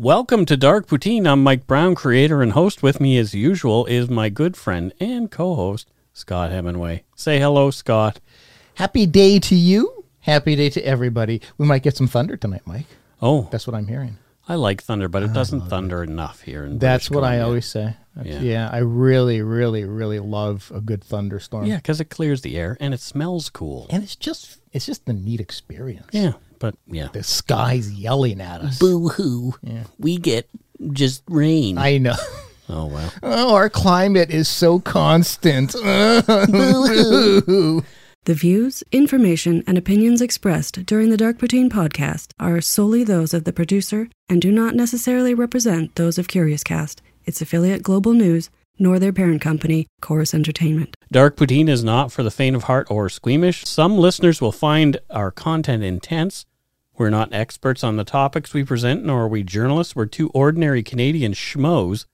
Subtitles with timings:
[0.00, 1.26] Welcome to Dark Poutine.
[1.26, 2.84] I'm Mike Brown, creator and host.
[2.84, 7.02] With me, as usual, is my good friend and co host, Scott Hemingway.
[7.16, 8.20] Say hello, Scott.
[8.74, 10.04] Happy day to you.
[10.20, 11.42] Happy day to everybody.
[11.56, 12.86] We might get some thunder tonight, Mike.
[13.20, 14.18] Oh, That's what I'm hearing.
[14.48, 16.64] I like thunder, but it doesn't thunder enough here.
[16.64, 17.96] In That's British what I always say.
[18.22, 18.38] Yeah.
[18.38, 18.70] Yeah.
[18.72, 21.66] I really, really, really love a good thunderstorm.
[21.66, 23.88] Yeah, because it clears the air and it smells cool.
[23.90, 26.06] And it's just it's just a neat experience.
[26.12, 27.08] Yeah, but yeah.
[27.12, 28.78] The sky's yelling at us.
[28.78, 29.54] Boo hoo.
[29.98, 30.48] We get
[30.92, 31.78] just rain.
[31.78, 32.16] I know.
[32.68, 33.12] oh, well.
[33.22, 35.72] Oh, our climate is so constant.
[36.26, 37.82] Boo-hoo.
[38.24, 43.44] The views, information, and opinions expressed during the Dark Poutine podcast are solely those of
[43.44, 48.50] the producer and do not necessarily represent those of Curious Cast, its affiliate Global News,
[48.78, 50.94] nor their parent company, Corus Entertainment.
[51.10, 53.64] Dark Poutine is not for the faint of heart or squeamish.
[53.64, 56.44] Some listeners will find our content intense.
[56.98, 59.94] We're not experts on the topics we present, nor are we journalists.
[59.94, 62.06] We're two ordinary Canadian schmoes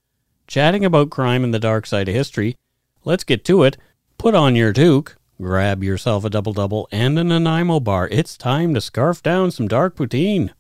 [0.47, 2.57] chatting about crime and the dark side of history.
[3.03, 3.79] Let's get to it.
[4.19, 8.09] Put on your toque, grab yourself a double double and an Nanaimo bar.
[8.11, 10.51] It's time to scarf down some dark poutine.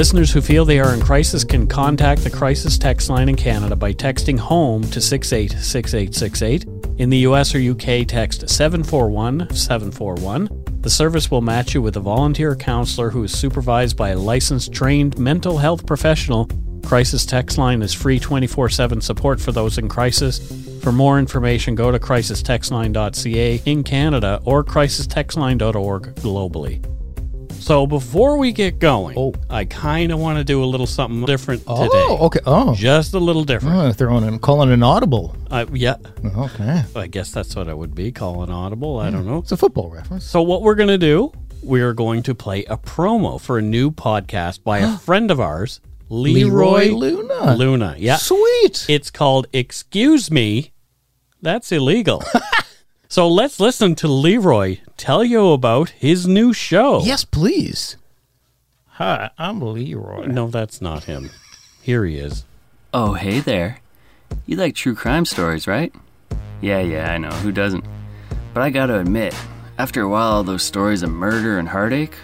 [0.00, 3.76] Listeners who feel they are in crisis can contact the crisis text line in Canada
[3.76, 6.64] by texting HOME to 686868.
[6.96, 10.48] In the US or UK, text 741 741.
[10.80, 14.72] The service will match you with a volunteer counselor who is supervised by a licensed,
[14.72, 16.48] trained mental health professional.
[16.82, 20.40] Crisis text line is free 24 7 support for those in crisis.
[20.82, 26.99] For more information, go to crisistextline.ca in Canada or crisistextline.org globally.
[27.70, 29.32] So before we get going, Oh.
[29.48, 32.04] I kind of want to do a little something different oh, today.
[32.08, 32.40] Oh, okay.
[32.44, 32.74] Oh.
[32.74, 33.76] Just a little different.
[33.76, 35.36] Oh, throwing in calling an audible.
[35.52, 35.94] Uh, yeah,
[36.36, 36.82] Okay.
[36.96, 38.98] I guess that's what I would be calling audible.
[38.98, 39.38] I don't know.
[39.38, 40.24] It's a football reference.
[40.24, 41.32] So what we're going to do,
[41.62, 45.80] we're going to play a promo for a new podcast by a friend of ours,
[46.08, 47.54] Leroy, Leroy Luna.
[47.54, 47.94] Luna.
[47.98, 48.16] Yeah.
[48.16, 48.86] Sweet.
[48.88, 50.72] It's called Excuse Me.
[51.40, 52.24] That's illegal.
[53.10, 57.02] so let's listen to Leroy tell you about his new show.
[57.02, 57.96] Yes, please.
[58.86, 60.26] Hi, I'm Leroy.
[60.26, 61.30] No, that's not him.
[61.82, 62.44] Here he is.
[62.94, 63.80] Oh, hey there.
[64.46, 65.92] You like true crime stories, right?
[66.60, 67.30] Yeah, yeah, I know.
[67.30, 67.84] Who doesn't?
[68.54, 69.34] But I gotta admit,
[69.76, 72.14] after a while, all those stories of murder and heartache,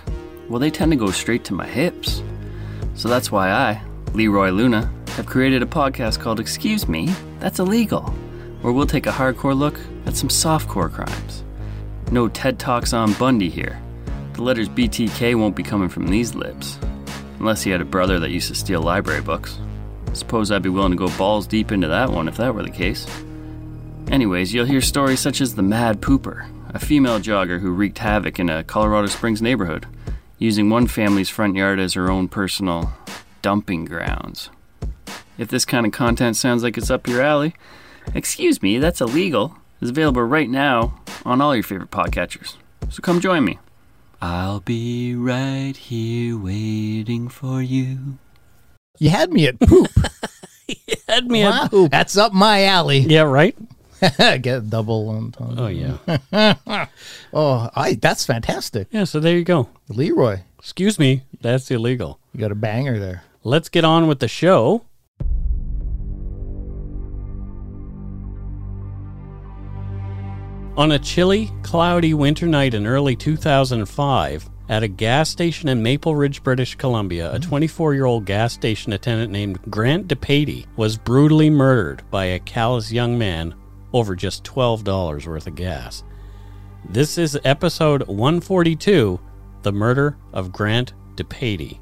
[0.48, 2.22] well, they tend to go straight to my hips.
[2.94, 3.82] So that's why I,
[4.12, 8.02] Leroy Luna, have created a podcast called Excuse Me, That's Illegal,
[8.60, 11.44] where we'll take a hardcore look at some softcore crimes.
[12.10, 13.80] No TED Talks on Bundy here.
[14.34, 16.78] The letters BTK won't be coming from these lips.
[17.38, 19.58] Unless he had a brother that used to steal library books.
[20.12, 22.70] Suppose I'd be willing to go balls deep into that one if that were the
[22.70, 23.06] case.
[24.08, 28.38] Anyways, you'll hear stories such as the Mad Pooper, a female jogger who wreaked havoc
[28.38, 29.86] in a Colorado Springs neighborhood,
[30.38, 32.92] using one family's front yard as her own personal
[33.42, 34.48] dumping grounds.
[35.38, 37.54] If this kind of content sounds like it's up your alley,
[38.14, 42.54] excuse me, that's illegal, is available right now on all your favorite podcatchers.
[42.90, 43.58] So come join me.
[44.22, 48.18] I'll be right here waiting for you.
[48.98, 49.90] You had me at poop.
[50.68, 51.92] You had me at poop.
[51.92, 52.98] That's up my alley.
[52.98, 53.56] Yeah, right?
[54.18, 55.52] Get a double on top.
[55.56, 56.86] Oh, yeah.
[57.32, 58.88] Oh, I that's fantastic.
[58.90, 59.68] Yeah, so there you go.
[59.88, 62.18] Leroy, Excuse me, that's illegal.
[62.32, 63.22] you got a banger there.
[63.44, 64.82] Let's get on with the show.
[70.76, 76.14] On a chilly, cloudy winter night in early 2005, At a gas station in Maple
[76.14, 77.48] Ridge, British Columbia, a hmm.
[77.48, 82.92] 24 year old gas station attendant named Grant DePatie was brutally murdered by a callous
[82.92, 83.54] young man
[83.94, 86.04] over just $12 worth of gas.
[86.90, 89.18] This is episode 142
[89.62, 91.78] The Murder of Grant DePatie.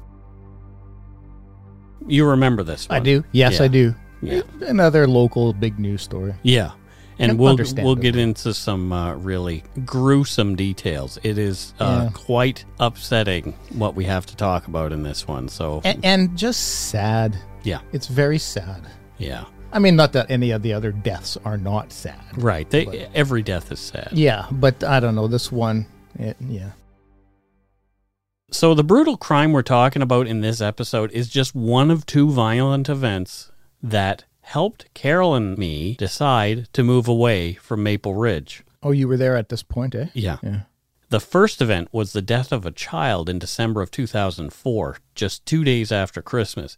[2.07, 2.95] You remember this one?
[2.95, 3.25] I do.
[3.33, 3.65] Yes, Yeah.
[3.65, 3.95] I do.
[4.21, 4.41] Yeah.
[4.61, 6.33] Another local big news story.
[6.43, 6.71] Yeah.
[7.17, 11.17] And Yep, we'll we'll get into some uh, really gruesome details.
[11.23, 12.09] It is uh, Yeah.
[12.13, 15.47] quite upsetting what we have to talk about in this one.
[15.47, 17.37] So And, and just sad.
[17.63, 18.81] yeah, It's very sad.
[19.17, 22.19] yeah, I mean, not that any of the other deaths are not sad.
[22.35, 22.69] right.
[22.69, 24.09] They every death is sad.
[24.11, 25.27] Yeah, but I don't know.
[25.27, 25.85] This one,
[26.19, 26.71] it, yeah.
[28.51, 32.29] So the brutal crime we're talking about in this episode is just one of two
[32.29, 33.51] violent events
[33.81, 38.63] that helped Carol and me decide to move away from Maple Ridge.
[38.83, 40.07] Oh, you were there at this point, eh?
[40.13, 40.37] Yeah.
[40.43, 40.61] Yeah.
[41.09, 45.63] The first event was the death of a child in December of 2004, just two
[45.63, 46.77] days after Christmas.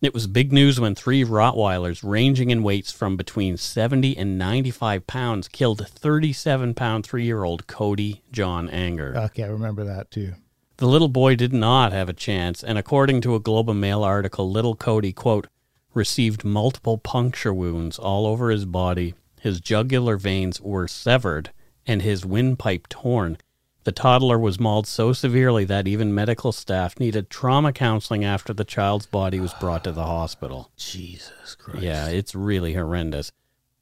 [0.00, 5.06] It was big news when three Rottweilers, ranging in weights from between 70 and 95
[5.06, 9.14] pounds, killed 37 pound three year old Cody John Anger.
[9.16, 10.34] Okay, I remember that too.
[10.76, 14.04] The little boy did not have a chance, and according to a Globe and Mail
[14.04, 15.48] article, little Cody, quote,
[15.94, 19.14] received multiple puncture wounds all over his body.
[19.40, 21.50] His jugular veins were severed
[21.86, 23.38] and his windpipe torn.
[23.84, 28.64] The toddler was mauled so severely that even medical staff needed trauma counseling after the
[28.64, 30.70] child's body was brought to the hospital.
[30.76, 31.80] Jesus Christ.
[31.80, 33.32] Yeah, it's really horrendous.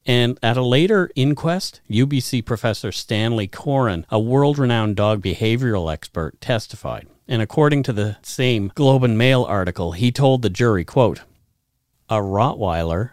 [0.06, 6.40] And at a later inquest, UBC professor Stanley Coren, a world renowned dog behavioral expert,
[6.40, 7.08] testified.
[7.26, 11.22] And according to the same Globe and Mail article, he told the jury, quote,
[12.08, 13.10] A Rottweiler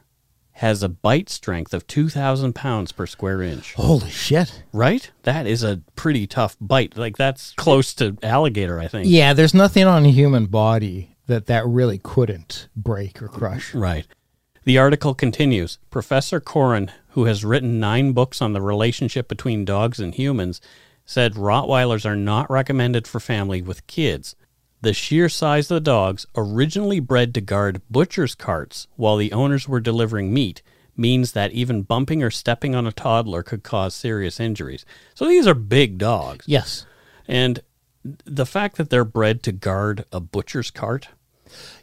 [0.57, 3.73] has a bite strength of 2,000 pounds per square inch.
[3.73, 4.63] Holy shit.
[4.71, 5.09] Right?
[5.23, 6.95] That is a pretty tough bite.
[6.95, 9.07] Like, that's close to alligator, I think.
[9.09, 13.73] Yeah, there's nothing on a human body that that really couldn't break or crush.
[13.73, 14.05] Right.
[14.65, 19.99] The article continues Professor Coren, who has written nine books on the relationship between dogs
[19.99, 20.61] and humans,
[21.05, 24.35] said Rottweilers are not recommended for family with kids.
[24.83, 29.65] The sheer size of the dogs, originally bred to guard butcher's carts while the owners
[29.65, 30.62] were delivering meat,
[30.97, 34.85] means that even bumping or stepping on a toddler could cause serious injuries.
[35.15, 36.50] So these are big dogs.
[36.50, 36.85] Yes.
[37.30, 37.62] And
[38.03, 41.07] the fact that they're bred to guard a butcher's cart,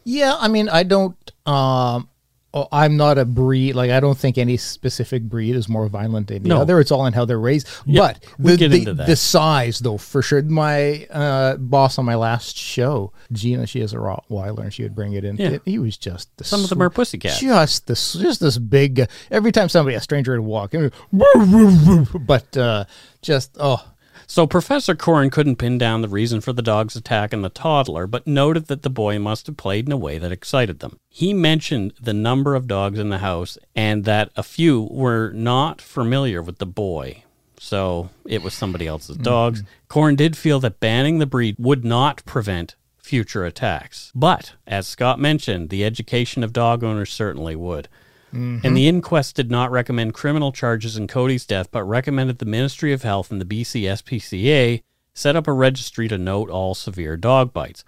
[0.04, 1.16] Yeah, I mean, I don't.
[1.46, 2.09] Um,
[2.52, 3.74] oh, I'm not a breed.
[3.74, 6.60] Like, I don't think any specific breed is more violent than the No.
[6.60, 6.80] other.
[6.80, 7.68] It's all in how they're raised.
[7.86, 9.06] Yeah, but the, get the, into that.
[9.06, 10.42] the size, though, for sure.
[10.42, 14.94] My uh, boss on my last show, Gina, she has a Rottweiler, and she would
[14.94, 15.36] bring it in.
[15.36, 15.58] Yeah.
[15.64, 17.40] He was just the some of them sw- are pussycats.
[17.40, 19.00] Just this, just this big.
[19.00, 20.90] Uh, every time somebody, a stranger, would walk in,
[22.26, 22.84] but uh,
[23.22, 23.84] just oh,
[24.30, 28.06] So Professor Coren couldn't pin down the reason for the dog's attack on the toddler,
[28.06, 31.00] but noted that the boy must have played in a way that excited them.
[31.08, 35.82] He mentioned the number of dogs in the house and that a few were not
[35.82, 37.24] familiar with the boy.
[37.58, 39.24] So it was somebody else's mm-hmm.
[39.24, 39.64] dogs.
[39.88, 44.12] Coren did feel that banning the breed would not prevent future attacks.
[44.14, 47.88] But, as Scott mentioned, the education of dog owners certainly would.
[48.32, 52.92] And the inquest did not recommend criminal charges in Cody's death, but recommended the Ministry
[52.92, 54.82] of Health and the BC SPCA
[55.14, 57.84] set up a registry to note all severe dog bites.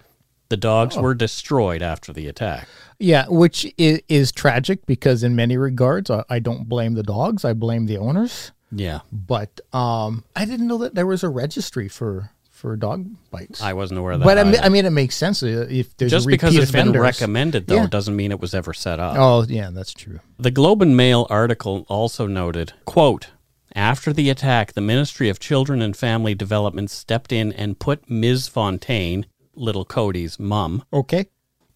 [0.49, 2.67] The dogs were destroyed after the attack.
[2.99, 7.43] Yeah, which is, is tragic because in many regards, I, I don't blame the dogs.
[7.43, 8.51] I blame the owners.
[8.75, 12.31] Yeah, But um, I didn't know that there was a registry for
[12.63, 13.61] for dog bites.
[13.61, 14.25] I wasn't aware of that.
[14.25, 14.55] but I mean.
[14.63, 16.93] I mean, it makes sense uh, if there's just because it's offenders.
[16.93, 17.87] been recommended, though, Yeah.
[17.87, 19.17] doesn't mean it was ever set up.
[19.19, 20.21] Oh, yeah, that's true.
[20.39, 23.31] The Globe and Mail article also noted, quote,
[23.75, 28.47] after the attack, the Ministry of Children and Family Development stepped in and put Ms.
[28.47, 31.25] Fontaine, little Cody's mum, Okay.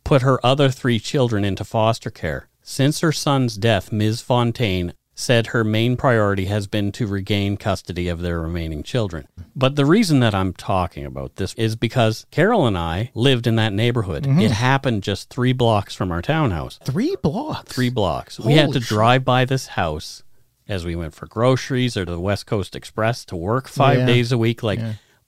[0.06, 2.48] put her other three children into foster care.
[2.62, 4.22] Since her son's death, Ms.
[4.22, 9.28] Fontaine said her main priority has been to regain custody of their remaining children.
[9.56, 13.56] But the reason that I'm talking about this is because Carol and I lived in
[13.56, 14.26] that neighborhood.
[14.26, 14.42] Mm-hmm.
[14.42, 16.80] It happened just three blocks from our townhouse.
[16.84, 17.74] Three blocks.
[17.74, 18.40] Three blocks.
[18.40, 18.88] we had to shit.
[18.90, 20.22] drive by this house
[20.68, 24.06] as we went for groceries or to the West Coast Express to work five Yeah.
[24.06, 24.62] days a week.
[24.62, 24.80] Like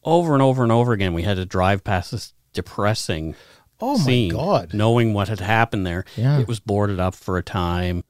[0.04, 3.36] over and over and over again, we had to drive past this depressing
[3.82, 4.74] Oh my scene, God.
[4.74, 6.04] knowing what had happened there.
[6.16, 6.38] Yeah.
[6.40, 8.04] It was boarded up for a time.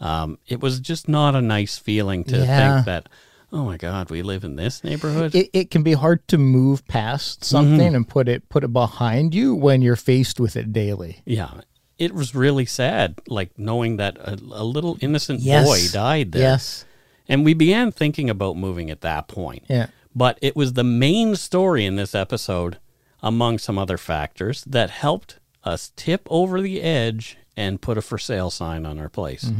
[0.00, 2.74] Um, it was just not a nice feeling to Yeah.
[2.74, 3.08] think that,
[3.52, 5.34] oh my God, we live in this neighborhood.
[5.34, 7.94] It, it can be hard to move past something Mm-hmm.
[7.96, 11.22] and put it put it behind you when you're faced with it daily.
[11.24, 11.60] yeah.
[11.98, 15.64] It was really sad, like knowing that a, a little innocent Yes.
[15.66, 16.42] boy died there.
[16.42, 16.84] Yes.
[17.26, 19.64] And we began thinking about moving at that point.
[19.66, 19.86] Yeah.
[20.14, 22.76] But it was the main story in this episode
[23.22, 28.18] among some other factors that helped us tip over the edge and put a for
[28.18, 29.50] sale sign on our place.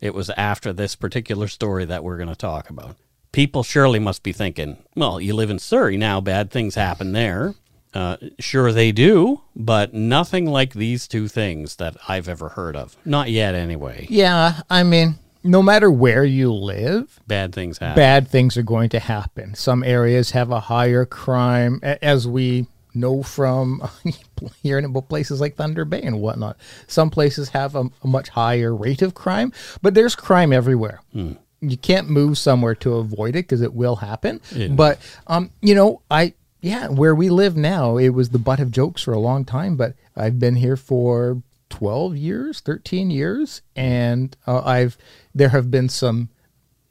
[0.00, 2.96] It was after this particular story that we're going to talk about.
[3.32, 7.54] People surely must be thinking, well, you live in Surrey now, bad things happen there.
[7.94, 12.94] Uh, sure, they do, but nothing like these two things that I've ever heard of.
[13.06, 14.06] Not yet, anyway.
[14.10, 17.96] Yeah, I mean, no matter where you live, Bad things happen.
[17.96, 19.54] bad things are going to happen.
[19.54, 23.82] Some areas have a higher crime, as we know from
[24.62, 26.56] hearing about places like Thunder Bay and whatnot.
[26.86, 31.00] Some places have a, a much higher rate of crime, but there's crime everywhere.
[31.12, 34.40] You can't move somewhere to avoid it because it will happen.
[34.70, 38.70] But um, you know, I yeah, where we live now, it was the butt of
[38.70, 39.76] jokes for a long time.
[39.76, 44.98] But I've been here for twelve years, thirteen years, and uh, I've
[45.34, 46.28] there have been some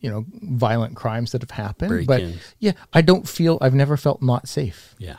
[0.01, 2.53] you know violent crimes that have happened but Break-ins.
[2.59, 5.15] yeah i don't feel i've never felt not safe Yeah.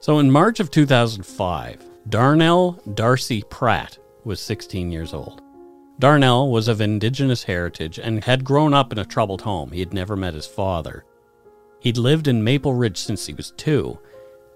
[0.00, 5.42] So in March of 2005, Darnell Darcy Pratt was 16 years old.
[5.98, 9.72] Darnell was of indigenous heritage and had grown up in a troubled home.
[9.72, 11.04] He had never met his father.
[11.80, 13.98] He'd lived in Maple Ridge since he was two.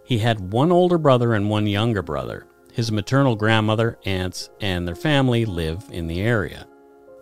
[0.07, 2.47] He had one older brother and one younger brother.
[2.73, 6.67] His maternal grandmother, aunts, and their family live in the area.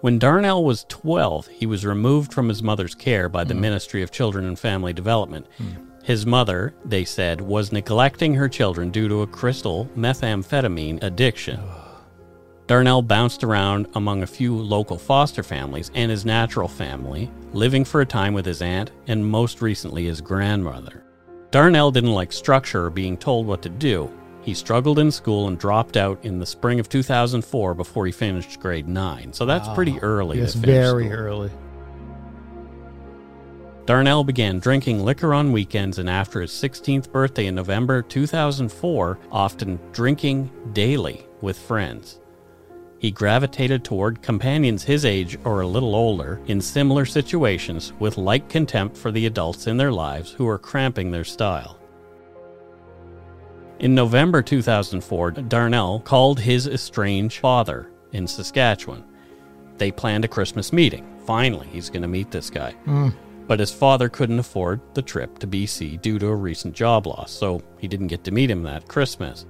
[0.01, 3.61] When Darnell was 12, he was removed from his mother's care by the mm.
[3.61, 5.47] Ministry of Children and Family Development.
[5.61, 5.92] Mm.
[6.03, 11.61] His mother, they said, was neglecting her children due to a crystal methamphetamine addiction.
[12.67, 18.01] Darnell bounced around among a few local foster families and his natural family, living for
[18.01, 21.05] a time with his aunt and most recently his grandmother.
[21.53, 24.11] Darnell didn't like structure or being told what to do.
[24.43, 28.59] He struggled in school and dropped out in the spring of 2004 before he finished
[28.59, 29.33] grade 9.
[29.33, 30.39] So that's pretty early.
[30.39, 31.19] yes very school.
[31.19, 31.51] early
[33.93, 39.79] Darnell began drinking liquor on weekends and after his 16th birthday in November 2004, often
[39.93, 42.19] drinking daily with friends.
[43.01, 48.49] He gravitated toward companions his age or a little older in similar situations with like
[48.49, 51.79] contempt for the adults in their lives who were cramping their style.
[53.79, 59.05] In November 2004, Darnell called his estranged father in Saskatchewan.
[59.77, 61.07] They planned a Christmas meeting.
[61.27, 62.73] Finally, he's going to meet this guy.
[62.87, 63.11] Hmm.
[63.47, 67.31] But his father couldn't afford the trip to BC due to a recent job loss,
[67.31, 69.47] so he didn't get to meet him that Christmas.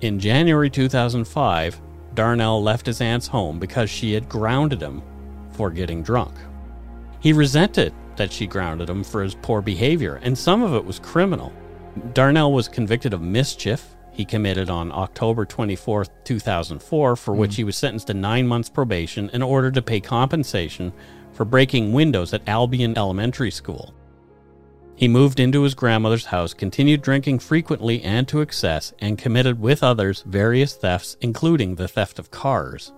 [0.00, 1.80] In January 2005,
[2.14, 5.02] Darnell left his aunt's home because she had grounded him
[5.52, 6.34] for getting drunk.
[7.20, 10.98] He resented that she grounded him for his poor behavior, and some of it was
[10.98, 11.52] criminal.
[12.12, 17.56] Darnell was convicted of mischief he committed on October 24, 2004, for which hmm.
[17.56, 20.92] he was sentenced to nine months probation in order to pay compensation
[21.34, 23.94] for breaking windows at Albion Elementary School.
[24.96, 29.82] He moved into his grandmother's house, continued drinking frequently and to excess, and committed with
[29.82, 32.92] others various thefts, including the theft of cars.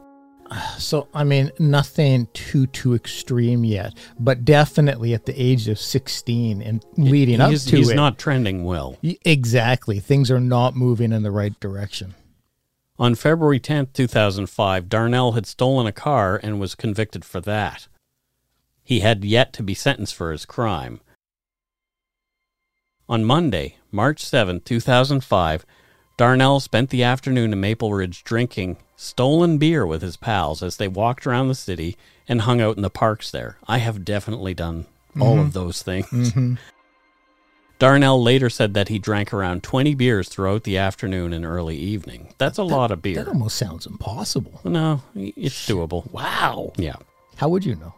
[0.78, 6.62] so i mean nothing too too extreme yet but definitely at the age of 16
[6.62, 8.96] and leading up he's, to he's it not trending well.
[9.24, 12.14] Exactly things are not moving in the right direction
[12.98, 17.88] On February 10th, 2005, Darnell had stolen a car and was convicted for that.
[18.86, 21.00] He had yet to be sentenced for his crime.
[23.08, 25.66] On Monday, March 7th, 2005,
[26.16, 30.86] Darnell spent the afternoon in Maple Ridge drinking stolen beer with his pals as they
[30.86, 31.96] walked around the city
[32.28, 33.58] and hung out in the parks there.
[33.66, 34.86] I have definitely done
[35.20, 35.50] all of mm-hmm.
[35.50, 36.06] those things.
[36.12, 36.54] Mm-hmm.
[37.80, 42.32] Darnell later said that he drank around 20 beers throughout the afternoon and early evening.
[42.38, 43.16] That's a lot of beer.
[43.16, 46.08] that almost sounds impossible No, it's doable.
[46.12, 46.96] wow Yeah,
[47.34, 47.94] how would you know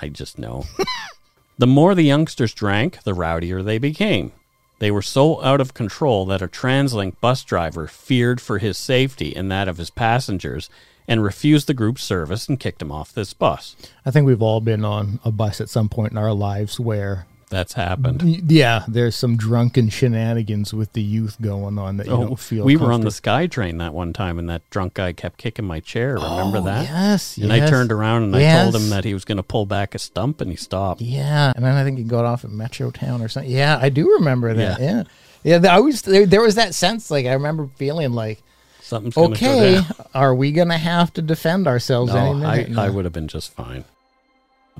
[0.00, 0.64] I just know.
[1.58, 4.32] the more the youngsters drank, the rowdier they became.
[4.78, 9.34] They were so out of control that a TransLink bus driver feared for his safety
[9.34, 10.68] and that of his passengers
[11.08, 13.76] and refused the group's service and kicked him off this bus.
[14.04, 17.26] i think we've all been on a bus at some point in our lives where
[17.48, 18.50] That's happened.
[18.50, 22.64] yeah there's some drunken shenanigans with the youth going on that you Oh, don't feel
[22.64, 25.64] we were on the Sky Train that one time, and that drunk guy kept kicking
[25.64, 26.14] my chair.
[26.14, 26.82] Remember Oh, that?
[26.84, 29.64] yes And I turned around and I told him that he was going to pull
[29.64, 31.00] back a stump, and he stopped.
[31.00, 33.50] Yeah, and then I think he got off at Metro Town or something.
[33.52, 34.80] Yeah, I do remember that.
[34.80, 35.04] Yeah.
[35.44, 35.74] Yeah, yeah.
[35.74, 38.42] I was there, there was that sense like I remember feeling like,
[38.80, 39.80] Something's okay,
[40.14, 42.78] are we gonna have to defend ourselves any No, I, minute?
[42.78, 43.84] I would have been just fine.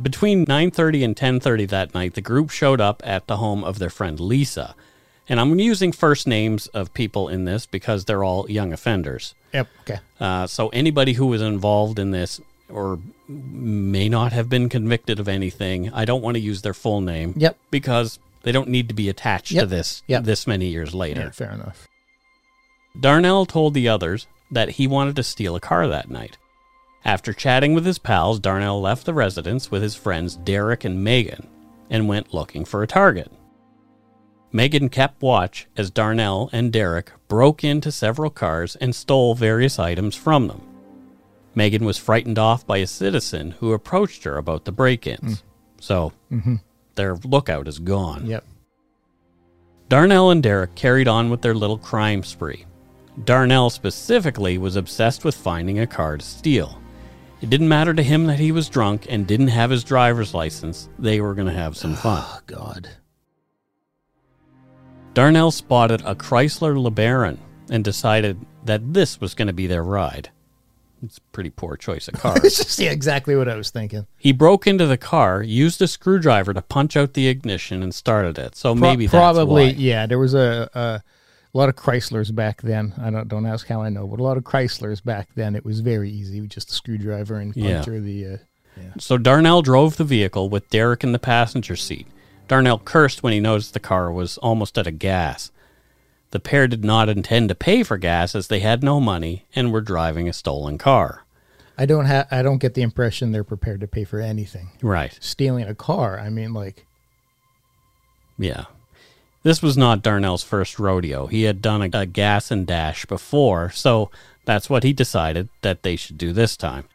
[0.00, 3.90] Between 9:30 and 10:30 that night, the group showed up at the home of their
[3.90, 4.74] friend Lisa.
[5.28, 9.34] And I'm using first names of people in this because they're all young offenders.
[9.52, 9.68] Yep.
[9.80, 9.98] Okay.
[10.20, 12.98] Uh, so anybody who was involved in this or
[13.28, 17.34] may not have been convicted of anything, I don't want to use their full name.
[17.36, 17.56] Yep.
[17.70, 20.22] Because They don't need to be attached to this Yep.
[20.22, 21.22] this many years later.
[21.22, 21.88] Yeah, fair enough.
[22.98, 26.38] Darnell told the others that he wanted to steal a car that night.
[27.06, 31.46] After chatting with his pals, Darnell left the residence with his friends Derek and Megan
[31.88, 33.30] and went looking for a target.
[34.50, 40.16] Megan kept watch as Darnell and Derek broke into several cars and stole various items
[40.16, 40.62] from them.
[41.54, 45.36] Megan was frightened off by a citizen who approached her about the break ins.
[45.36, 45.42] Mm.
[45.78, 46.56] So mm-hmm.
[46.96, 48.26] their lookout is gone.
[48.26, 48.44] Yep.
[49.88, 52.64] Darnell and Derek carried on with their little crime spree.
[53.24, 56.82] Darnell specifically was obsessed with finding a car to steal.
[57.42, 60.88] It didn't matter to him that he was drunk and didn't have his driver's license.
[60.98, 62.22] They were going to have some fun.
[62.24, 62.88] Oh God.
[65.14, 67.38] Darnell spotted a Chrysler LeBaron
[67.70, 70.30] and decided that this was going to be their ride.
[71.02, 72.36] It's a pretty poor choice of car.
[72.42, 74.06] It's just yeah, exactly what I was thinking.
[74.16, 78.38] he broke into the car, used a screwdriver to punch out the ignition, and started
[78.38, 78.56] it.
[78.56, 80.06] So Pro- maybe probably yeah.
[80.06, 81.02] There was a, a
[81.56, 82.92] a lot of Chryslers back then.
[83.00, 85.56] I don't don't ask how I know, but a lot of Chryslers back then.
[85.56, 87.80] It was very easy with just a screwdriver and Yeah.
[87.82, 88.26] the.
[88.26, 88.36] Uh,
[88.98, 92.06] So Darnell drove the vehicle with Derek in the passenger seat.
[92.46, 95.50] Darnell cursed when he noticed the car was almost out of gas.
[96.30, 99.72] The pair did not intend to pay for gas as they had no money and
[99.72, 101.24] were driving a stolen car.
[101.78, 102.26] I don't have.
[102.30, 104.68] I don't get the impression they're prepared to pay for anything.
[104.82, 105.16] Right.
[105.20, 106.18] Stealing a car.
[106.20, 106.84] I mean, like
[108.38, 108.64] Yeah.
[109.46, 111.28] This was not Darnell's first rodeo.
[111.28, 114.10] He had done a, a gas and dash before, so
[114.44, 116.88] that's what he decided that they should do this time.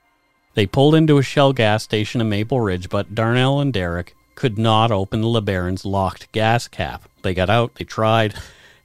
[0.53, 4.58] They pulled into a Shell gas station in Maple Ridge, but Darnell and Derek could
[4.58, 7.08] not open the LeBaron's locked gas cap.
[7.22, 8.34] They got out, they tried,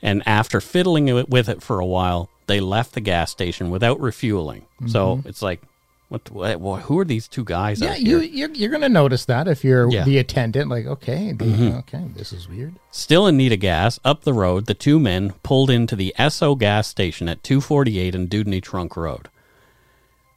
[0.00, 4.64] and after fiddling with it for a while, they left the gas station without refueling.
[4.87, 5.28] So mm-hmm.
[5.28, 5.61] it's like,
[6.08, 6.82] what, what?
[6.82, 7.80] Who are these two guys?
[7.80, 10.04] yeah, you you're, you're gonna notice that if you're Yeah.
[10.04, 10.70] the attendant.
[10.70, 11.76] Like okay, the- mm-hmm.
[11.78, 12.76] okay, this is weird.
[12.90, 16.56] Still in need of gas, up the road, the two men pulled into the Esso
[16.58, 19.28] gas station at 248 and Dewdney Trunk Road.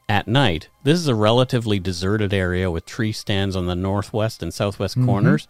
[0.07, 4.51] At night, this is a relatively deserted area with tree stands on the northwest and
[4.51, 5.05] southwest mm-hmm.
[5.05, 5.47] corners.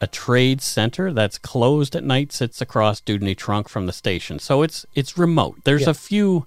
[0.00, 4.62] A trade center that's closed at night sits across Dudney Trunk from the station, so
[4.62, 5.58] it's it's remote.
[5.62, 5.90] There's Yeah.
[5.90, 6.46] a few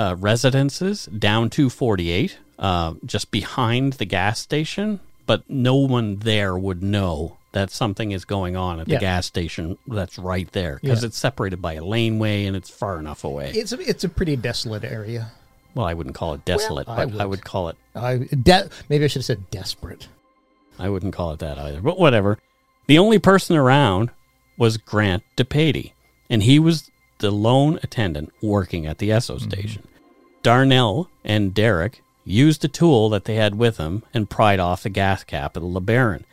[0.00, 6.82] uh, residences down 248, uh, just behind the gas station, but no one there would
[6.82, 9.00] know that something is going on at the Yeah.
[9.00, 11.08] gas station that's right there because Yeah.
[11.08, 13.50] it's separated by a laneway and it's far enough away.
[13.54, 15.32] It's a, it's a pretty desolate area.
[15.74, 17.30] well, I wouldn't call it desolate, I but I would.
[17.30, 20.08] would call it I de- maybe I should have said desperate.
[20.78, 22.38] I wouldn't call it that either, but whatever.
[22.86, 24.10] The only person around
[24.56, 25.92] was Grant DePatie,
[26.30, 29.82] and he was the lone attendant working at the Esso station.
[30.42, 34.88] Darnell and Derek used a tool that they had with them and pried off the
[34.90, 36.24] gas cap of the LeBaron.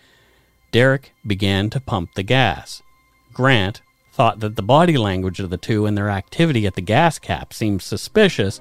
[0.72, 2.82] Derek began to pump the gas.
[3.34, 3.82] Grant
[4.14, 7.54] thought that the body language of the two and their activity at the gas cap
[7.54, 8.60] seemed suspicious,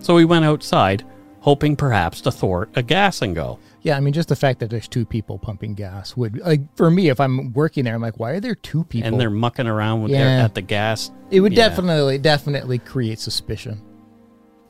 [0.00, 1.04] so he went outside,
[1.40, 3.58] hoping perhaps to thwart a gas and go.
[3.82, 6.90] Yeah, I mean, just the fact that there's two people pumping gas would like for
[6.90, 7.10] me.
[7.10, 9.08] If I'm working there, I'm like, why are there two people?
[9.08, 11.10] and they're mucking around with their, at the gas.
[11.30, 11.68] it would Yeah.
[11.68, 13.82] definitely definitely create suspicion.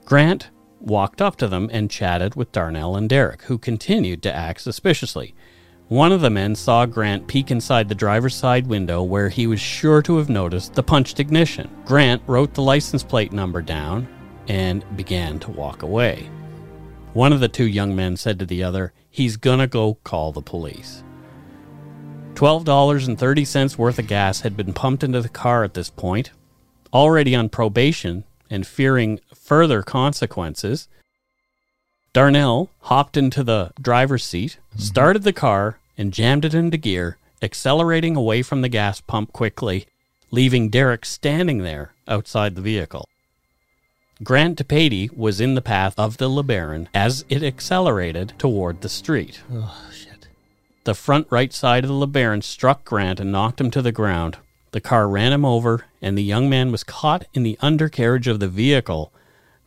[0.05, 4.61] Grant walked up to them and chatted with Darnell and Derek, who continued to act
[4.61, 5.35] suspiciously.
[5.89, 9.61] One of the men saw Grant peek inside the driver's side window where he was
[9.61, 11.71] sure to have noticed the punched ignition.
[11.85, 14.07] Grant wrote the license plate number down
[14.49, 16.29] and began to walk away.
[17.15, 20.43] One of the two young men said to the other, He's gonna go call the
[20.43, 21.05] police.
[22.35, 26.31] $12.30 worth of gas had been pumped into the car at this point.
[26.93, 30.87] Already on probation and fearing further consequences,
[32.13, 34.79] Darnell hopped into the driver's seat, mm-hmm.
[34.79, 39.87] started the car, and jammed it into gear, accelerating away from the gas pump quickly,
[40.31, 43.09] leaving Derek standing there outside the vehicle.
[44.23, 49.43] Grant DePatie was in the path of the LeBaron as it accelerated toward the street.
[49.53, 50.29] Oh shit!
[50.85, 54.39] The front right side of the LeBaron struck Grant and knocked him to the ground.
[54.75, 58.41] The car ran him over, and the young man was caught in the undercarriage of
[58.41, 59.13] the vehicle.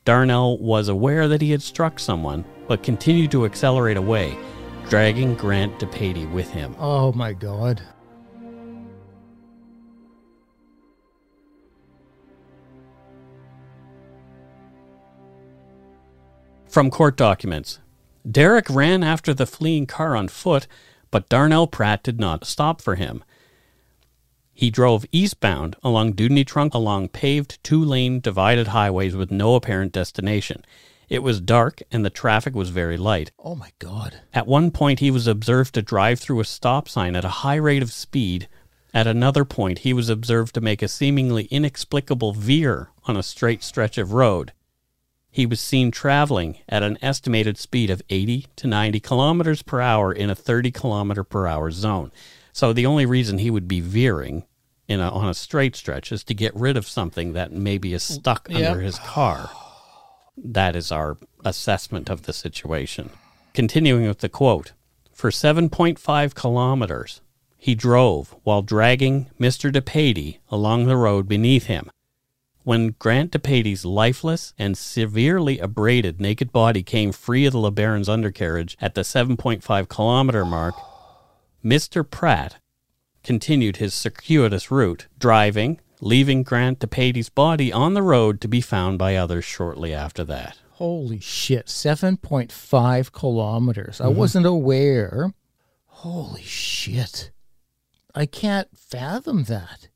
[0.03, 4.37] Darnell was aware that he had struck someone, but continued to accelerate away,
[4.89, 6.75] dragging Grant DePatie with him.
[6.77, 7.81] Oh my god!
[16.67, 17.79] From court documents
[18.29, 20.67] Derek ran after the fleeing car on foot,
[21.11, 23.23] but Darnell Pratt did not stop for him.
[24.59, 29.91] He drove eastbound along Dewdney Trunk along paved two lane divided highways with no apparent
[29.91, 30.65] destination.
[31.09, 33.29] It was dark and the traffic was very light.
[33.37, 34.21] Oh my god!
[34.33, 37.57] At one point, he was observed to drive through a stop sign at a high
[37.57, 38.47] rate of speed
[38.95, 43.61] At another point, he was observed to make a seemingly inexplicable veer on a straight
[43.61, 44.53] stretch of road.
[45.29, 50.11] He was seen traveling at an estimated speed of 80 to 90 kilometers per hour
[50.11, 52.11] in a 30 kilometer per hour zone.
[52.53, 54.43] So the only reason he would be veering
[54.87, 58.03] in a, on a straight stretch is to get rid of something that maybe is
[58.03, 58.69] stuck Yep.
[58.71, 59.49] under his car.
[60.37, 63.09] That is our assessment of the situation.
[63.53, 64.73] Continuing with the quote
[65.13, 67.21] For 7.5 kilometers,
[67.57, 69.71] he drove while dragging Mr.
[69.71, 71.89] DePatie along the road beneath him.
[72.63, 78.77] When Grant DePatie's lifeless and severely abraded naked body came free of the LeBaron's undercarriage
[78.81, 80.75] at the 7.5 kilometer mark,
[81.63, 82.07] Mr.
[82.09, 82.57] Pratt
[83.27, 88.61] continued his circuitous route, driving, leaving Grant to DePatie's body on the road to be
[88.61, 90.57] found by others shortly after that.
[90.71, 93.99] Holy shit, 7.5 kilometers.
[93.99, 94.17] I mm-hmm.
[94.17, 95.33] wasn't aware.
[95.87, 97.31] Holy shit.
[98.15, 99.89] I can't fathom that.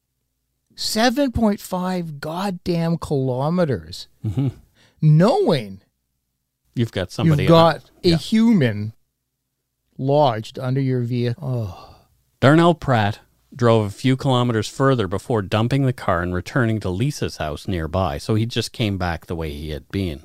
[0.75, 4.09] 7.5 goddamn kilometers.
[4.25, 4.49] Mm-hmm.
[5.01, 5.81] Knowing
[6.75, 8.17] You've got somebody you've on- got a Yeah.
[8.17, 8.93] human
[9.97, 11.47] lodged under your vehicle.
[11.47, 11.90] Oh,
[12.41, 13.19] Darnell Pratt
[13.55, 18.17] drove a few kilometers further before dumping the car and returning to Lisa's house nearby,
[18.17, 20.23] so he just came back the way he had been.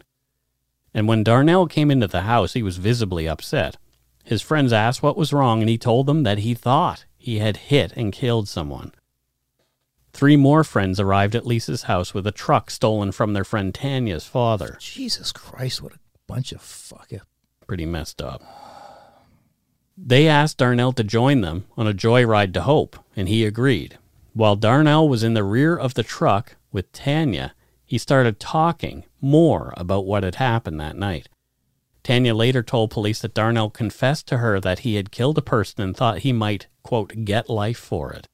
[0.94, 3.76] And when Darnell came into the house, he was visibly upset.
[4.24, 7.58] His friends asked what was wrong, and he told them that he thought he had
[7.68, 8.92] hit and killed someone.
[10.14, 14.24] Three more friends arrived at Lisa's house with a truck stolen from their friend Tanya's
[14.24, 14.78] father.
[14.80, 17.20] Jesus Christ, what a bunch of fuck it.
[17.66, 18.65] pretty messed up.
[19.96, 23.98] They asked Darnell to join them on a joyride to Hope, and he agreed.
[24.34, 27.54] While Darnell was in the rear of the truck with Tanya,
[27.86, 31.28] he started talking more about what had happened that night.
[32.02, 35.82] Tanya later told police that Darnell confessed to her that he had killed a person
[35.82, 38.28] and thought he might, quote, get life for it.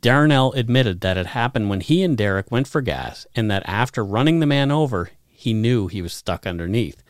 [0.00, 4.04] Darnell admitted that it happened when he and Derek went for gas and that after
[4.04, 7.02] running the man over, he knew he was stuck underneath.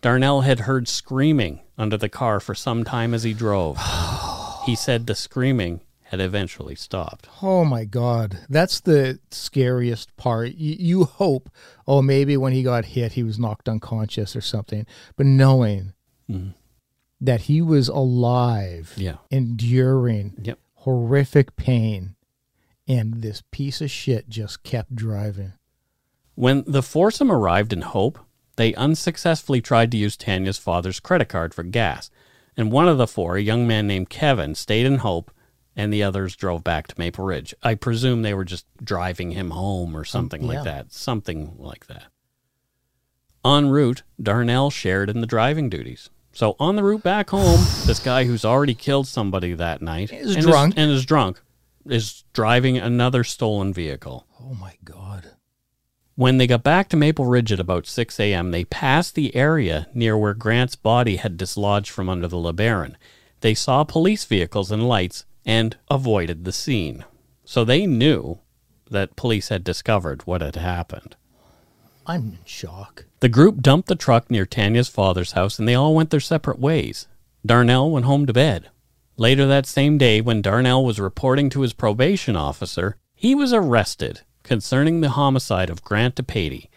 [0.00, 3.78] Darnell had heard screaming under the car for some time as he drove.
[4.66, 7.28] he said the screaming had eventually stopped.
[7.42, 8.38] Oh my God.
[8.48, 10.54] That's the scariest part.
[10.54, 11.50] You, you hope,
[11.86, 14.86] oh, maybe when he got hit, he was knocked unconscious or something.
[15.16, 15.92] But knowing
[16.30, 16.50] mm-hmm.
[17.20, 19.16] that he was alive, Yeah.
[19.30, 20.58] enduring Yep.
[20.76, 22.14] horrific pain,
[22.86, 25.52] and this piece of shit just kept driving.
[26.36, 28.18] When the foursome arrived in Hope,
[28.58, 32.10] they unsuccessfully tried to use Tanya's father's credit card for gas,
[32.56, 35.30] and one of the four, a young man named Kevin, stayed in Hope,
[35.76, 37.54] and the others drove back to Maple Ridge.
[37.62, 40.48] I presume they were just driving him home or mm, something yeah.
[40.48, 40.92] like that.
[40.92, 42.06] Something like that.
[43.44, 46.10] En route, Darnell shared in the driving duties.
[46.32, 50.34] So on the route back home, this guy who's already killed somebody that night Is
[50.34, 50.74] and drunk.
[50.76, 51.40] and is drunk
[51.86, 54.26] is driving another stolen vehicle.
[54.42, 55.30] Oh my God.
[56.18, 59.86] When they got back to Maple Ridge at about 6 a.m., they passed the area
[59.94, 62.96] near where Grant's body had dislodged from under the LeBaron.
[63.40, 67.04] They saw police vehicles and lights and avoided the scene.
[67.44, 68.40] So they knew
[68.90, 71.14] that police had discovered what had happened.
[72.04, 73.04] I'm in shock.
[73.20, 76.58] The group dumped the truck near Tanya's father's house and they all went their separate
[76.58, 77.06] ways.
[77.46, 78.70] Darnell went home to bed.
[79.16, 84.22] Later that same day, when Darnell was reporting to his probation officer, he was arrested
[84.48, 86.68] concerning the homicide of Grant DePatie.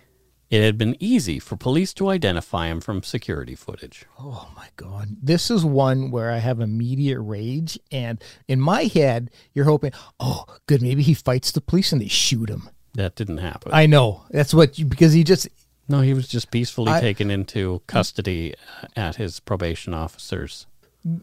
[0.49, 4.05] It had been easy for police to identify him from security footage.
[4.19, 5.15] Oh my God.
[5.23, 7.79] This is one where I have immediate rage.
[7.89, 12.09] And in my head, you're hoping, oh, good, maybe he fights the police and they
[12.09, 12.69] shoot him.
[12.95, 13.71] That didn't happen.
[13.73, 14.23] I know.
[14.29, 15.47] That's what you, because he just,
[15.87, 18.53] no, he was just peacefully I- taken into custody
[18.83, 20.67] uh, at his probation officer's.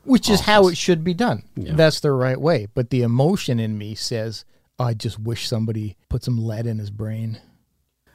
[0.05, 1.43] which is how it should be done.
[1.55, 1.75] Yeah.
[1.75, 2.67] That's the right way.
[2.75, 4.47] But the emotion in me says,
[4.79, 7.41] I just wish somebody put some lead in his brain.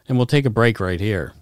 [0.08, 1.34] And we'll take a break right here.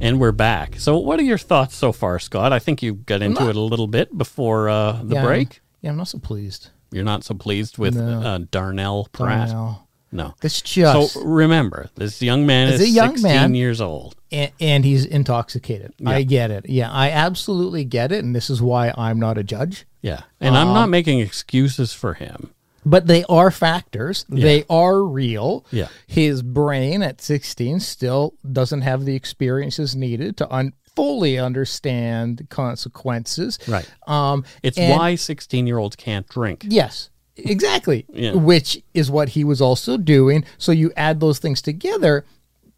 [0.00, 0.76] And we're back.
[0.78, 2.52] So, what are your thoughts so far, Scott?
[2.52, 5.24] I think you got into not- it a little bit before uh, the Yeah.
[5.24, 5.60] break.
[5.80, 6.68] Yeah, I'm not so pleased.
[6.92, 8.20] You're not so pleased with No.
[8.22, 9.48] uh, Darnell Pratt.
[9.48, 9.87] Darnell.
[10.10, 10.34] No.
[10.40, 14.16] This just, So remember, this young man is a young 16 man- years old.
[14.32, 15.92] and, and he's intoxicated.
[15.98, 16.10] Yeah.
[16.10, 16.66] I get it.
[16.68, 18.24] Yeah, I absolutely get it.
[18.24, 19.86] And this is why I'm not a judge.
[20.00, 20.22] Yeah.
[20.40, 22.50] And I'm not Um, making excuses for him.
[22.86, 24.24] But they are factors.
[24.30, 25.66] They are real.
[25.70, 25.88] Yeah.
[26.06, 33.58] His brain at 16 still doesn't have the experiences needed to un- fully understand consequences.
[33.68, 33.88] Right.
[34.06, 36.64] Um, It's and- why 16 year olds can't drink.
[36.68, 38.04] Yes, exactly.
[38.12, 38.34] Yeah.
[38.34, 40.44] Which is what he was also doing.
[40.58, 42.24] So you add those things together,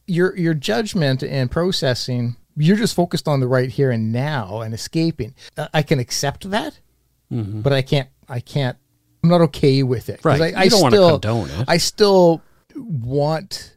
[0.06, 4.74] your your judgment and processing you're just focused on the right here and now and
[4.74, 5.34] escaping.
[5.56, 6.78] Uh, I can accept that,
[7.62, 8.08] but I can't.
[8.28, 8.76] I can't.
[9.22, 10.20] I'm not okay with it.
[10.24, 10.40] Right.
[10.40, 11.64] I, I don't wanna condone it.
[11.68, 12.42] I still
[12.74, 13.76] want.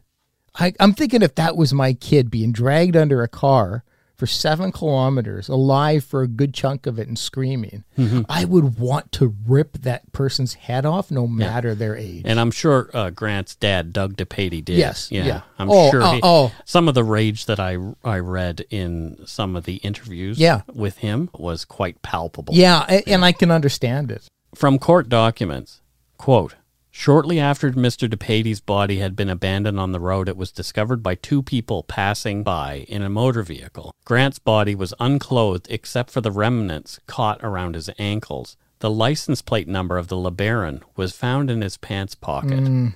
[0.58, 3.84] I, I'm thinking if that was my kid being dragged under a car
[4.16, 8.22] for seven kilometers, alive for a good chunk of it, and screaming, Mm-hmm.
[8.28, 12.22] I would want to rip that person's head off, no matter their age.
[12.24, 14.76] And I'm sure uh, Grant's dad, Doug DePatie, did.
[14.78, 15.24] Yes, Yeah.
[15.26, 15.40] yeah.
[15.58, 16.02] I'm Oh, sure.
[16.02, 16.52] uh, he- oh.
[16.64, 20.62] Some of the rage that I I read in some of the interviews Yeah.
[20.72, 22.54] with him was quite palpable.
[22.54, 24.24] Yeah, a- and I can understand it.
[24.54, 25.80] From court documents,
[26.18, 26.54] quote,
[26.96, 28.08] Shortly after Mr.
[28.08, 32.44] DePatie's body had been abandoned on the road, it was discovered by two people passing
[32.44, 33.92] by in a motor vehicle.
[34.04, 38.56] Grant's body was unclothed except for the remnants caught around his ankles.
[38.78, 42.60] The license plate number of the LeBaron was found in his pants pocket.
[42.60, 42.88] Hmm.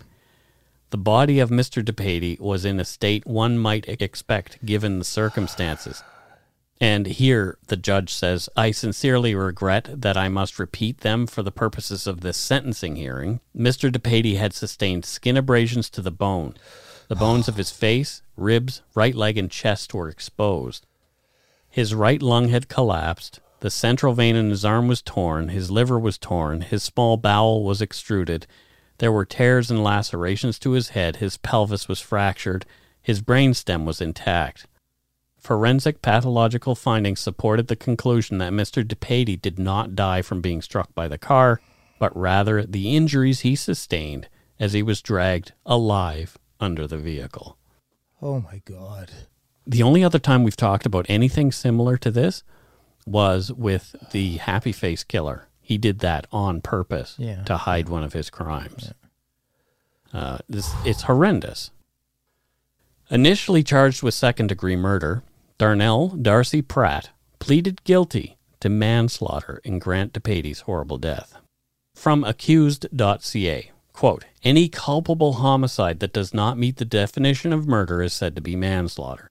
[0.91, 1.83] The body of Mr.
[1.83, 6.05] DePatie was in a state one might expect given the circumstances.
[6.81, 11.51] And here the judge says, I sincerely regret that I must repeat them for the
[11.51, 13.41] purposes of this sentencing hearing.
[13.57, 13.91] Mr.
[13.91, 16.55] DePatie had sustained skin abrasions to the bone.
[17.09, 20.87] The bones of his face, ribs, right leg, and chest were exposed.
[21.69, 23.41] His right lung had collapsed.
[23.61, 25.49] The central vein in his arm was torn.
[25.49, 26.61] His liver was torn.
[26.61, 28.47] His small bowel was extruded.
[28.99, 31.17] There were tears and lacerations to his head.
[31.17, 32.67] His pelvis was fractured.
[33.03, 34.67] His brainstem was intact.
[35.39, 38.85] Forensic pathological findings supported the conclusion that Mr.
[38.85, 41.61] DePatie did not die from being struck by the car,
[41.99, 44.29] but rather the injuries he sustained
[44.61, 47.57] as he was dragged alive under the vehicle.
[48.21, 49.11] Oh my god.
[49.67, 52.43] The only other time we've talked about anything similar to this
[53.07, 55.49] was with the Happy Face killer.
[55.61, 57.45] He did that on purpose Yeah.
[57.45, 58.93] to hide one of his crimes.
[60.13, 61.71] Uh, this it's horrendous.
[63.11, 65.23] Initially charged with second degree murder,
[65.59, 71.37] Darnell Darcy Pratt pleaded guilty to manslaughter in Grant DePatie's horrible death.
[71.97, 78.13] From accused.ca, quote, any culpable homicide that does not meet the definition of murder is
[78.13, 79.27] said to be manslaughter.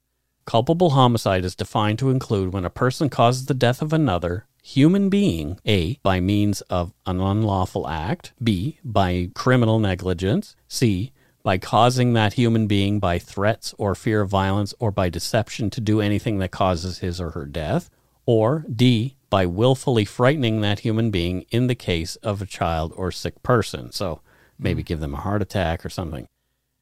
[0.45, 5.07] Culpable homicide is defined to include when a person causes the death of another human
[5.07, 11.13] being, A, by means of an unlawful act, B, by criminal negligence, C,
[11.47, 15.79] by causing that human being by threats or fear of violence or by deception to
[15.79, 17.89] do anything that causes his or her death,
[18.25, 23.13] or D, by willfully frightening that human being in the case of a child or
[23.13, 23.93] sick person.
[23.93, 24.19] So
[24.59, 24.87] maybe hmm.
[24.87, 26.27] give them a heart attack or something.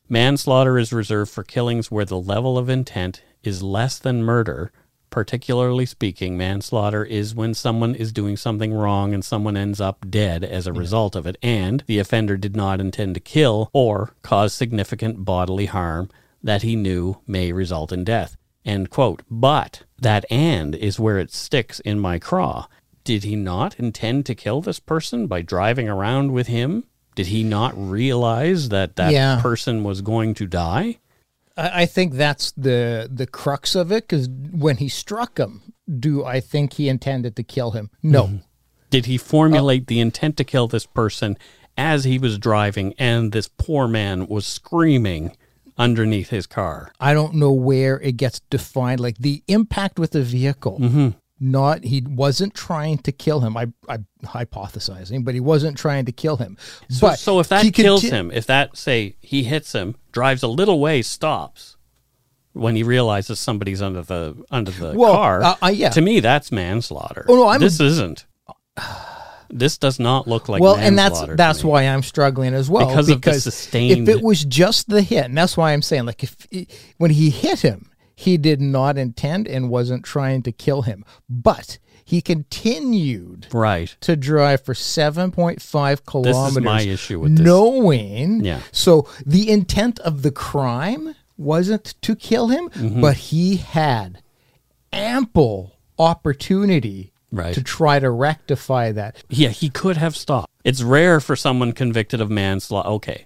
[0.10, 4.72] Manslaughter is reserved for killings where the level of intent is less than murder.
[5.10, 10.44] Particularly speaking, manslaughter is when someone is doing something wrong and someone ends up dead
[10.44, 14.54] as a result of it, and the offender did not intend to kill or cause
[14.54, 16.10] significant bodily harm
[16.44, 18.36] that he knew may result in death.
[18.66, 19.22] End quote.
[19.30, 22.68] But that and is where it sticks in my craw.
[23.04, 26.86] Did he not intend to kill this person by driving around with him?
[27.16, 29.40] Did he not realize that that Yeah.
[29.42, 30.98] person was going to die?
[31.58, 36.24] I, I think that's the the crux of it because when he struck him, do
[36.24, 37.90] I think he intended to kill him?
[38.02, 38.42] No.
[38.90, 41.38] Did he formulate the intent to kill this person
[41.78, 45.36] as he was driving and this poor man was screaming
[45.78, 46.94] underneath his car?
[47.00, 49.02] I don't know where it gets defined.
[49.02, 50.80] Like the impact with the vehicle.
[50.80, 51.10] Mm-hmm.
[51.52, 53.56] Not he wasn't trying to kill him.
[53.56, 56.58] I I'm hypothesizing, but he wasn't trying to kill him.
[56.90, 60.42] So, but so if that kills conti- him, if that say he hits him, drives
[60.42, 61.78] a little way, stops
[62.54, 65.90] when he realizes somebody's under the under the Well, car, uh, uh, yeah.
[65.90, 67.26] to me that's manslaughter.
[67.30, 68.26] Oh, no, I'm- this isn't.
[69.50, 73.10] This does not look like well, and that's that's why I'm struggling as well Because
[73.10, 76.24] of the sustained- If it was just the hit, and that's why I'm saying, like,
[76.24, 76.36] if
[76.98, 81.78] when he hit him, he did not intend and wasn't trying to kill him, but
[82.04, 83.96] he continued right.
[84.02, 86.36] to drive for 7.5 kilometers.
[86.54, 87.46] This is my issue with this.
[87.46, 88.62] Knowing, Yeah.
[88.72, 93.02] So the intent of the crime wasn't to kill him, Mm-hmm.
[93.02, 94.22] but he had
[94.94, 97.54] ample opportunity Right.
[97.54, 99.22] to try to rectify that.
[99.30, 100.50] Yeah, he could have stopped.
[100.64, 102.88] It's rare for someone convicted of manslaughter.
[102.90, 103.26] Okay.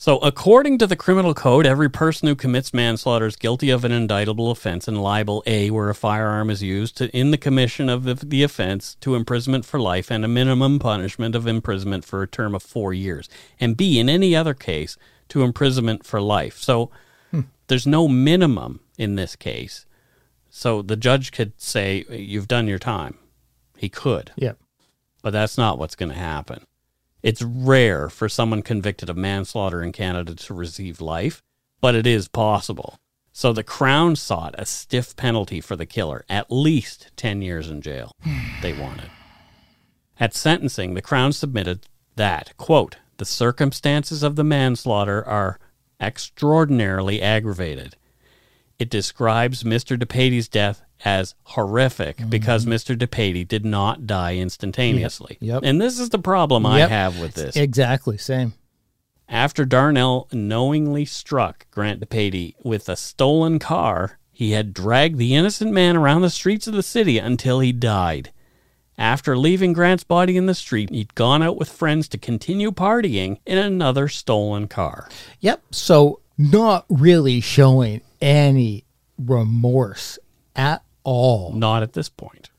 [0.00, 3.92] So, according to the criminal code, every person who commits manslaughter is guilty of an
[3.92, 8.04] indictable offense and liable A, where a firearm is used to, in the commission of
[8.04, 12.26] the, the offense, to imprisonment for life and a minimum punishment of imprisonment for a
[12.26, 13.28] term of four years,
[13.60, 14.96] and B, in any other case,
[15.28, 16.56] to imprisonment for life.
[16.56, 16.90] So,
[17.30, 17.42] hmm.
[17.66, 19.84] there's no minimum in this case.
[20.48, 23.18] So, the judge could say, You've done your time.
[23.76, 24.52] He could Yeah.
[25.22, 26.64] but that's not what's going to happen.
[27.22, 31.42] It's rare for someone convicted of manslaughter in Canada to receive life,
[31.80, 32.96] but it is possible.
[33.32, 37.80] So the Crown sought a stiff penalty for the killer, at least 10 years in
[37.80, 38.12] jail.
[38.62, 39.10] they wanted.
[40.18, 45.58] At sentencing, the Crown submitted that, quote, the circumstances of the manslaughter are
[46.00, 47.96] extraordinarily aggravated.
[48.80, 49.98] It describes Mr.
[49.98, 52.96] DePatie's death as horrific because Mr.
[52.96, 55.34] DePatie did not die instantaneously.
[55.36, 55.44] Mm-hmm.
[55.44, 55.62] Yep.
[55.64, 57.56] And this is the problem I have with this.
[57.56, 58.16] Exactly.
[58.16, 58.54] Same.
[59.28, 65.72] After Darnell knowingly struck Grant DePatie with a stolen car, he had dragged the innocent
[65.72, 68.32] man around the streets of the city until he died.
[68.96, 73.40] After leaving Grant's body in the street, he'd gone out with friends to continue partying
[73.44, 75.10] in another stolen car.
[75.40, 75.62] Yep.
[75.70, 78.84] So not really showing any
[79.18, 80.18] remorse
[80.56, 81.52] at all.
[81.52, 82.50] Not at this point.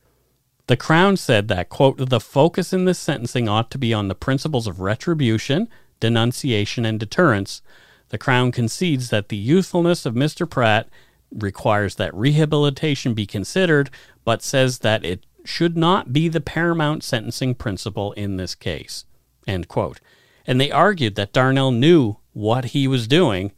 [0.68, 4.16] The Crown said that, quote, the focus in this sentencing ought to be on the
[4.16, 5.68] principles of retribution,
[6.00, 7.62] denunciation, and deterrence.
[8.10, 10.50] The Crown concedes that the youthfulness of Mr.
[10.50, 10.88] Pratt
[11.32, 13.90] requires that rehabilitation be considered,
[14.24, 19.06] but says that it should not be the paramount sentencing principle in this case.
[19.48, 20.00] End quote.
[20.46, 23.52] And they argued that Darnell knew what he was doing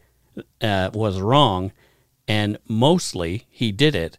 [0.62, 1.72] uh, was wrong,
[2.28, 4.18] and mostly he did it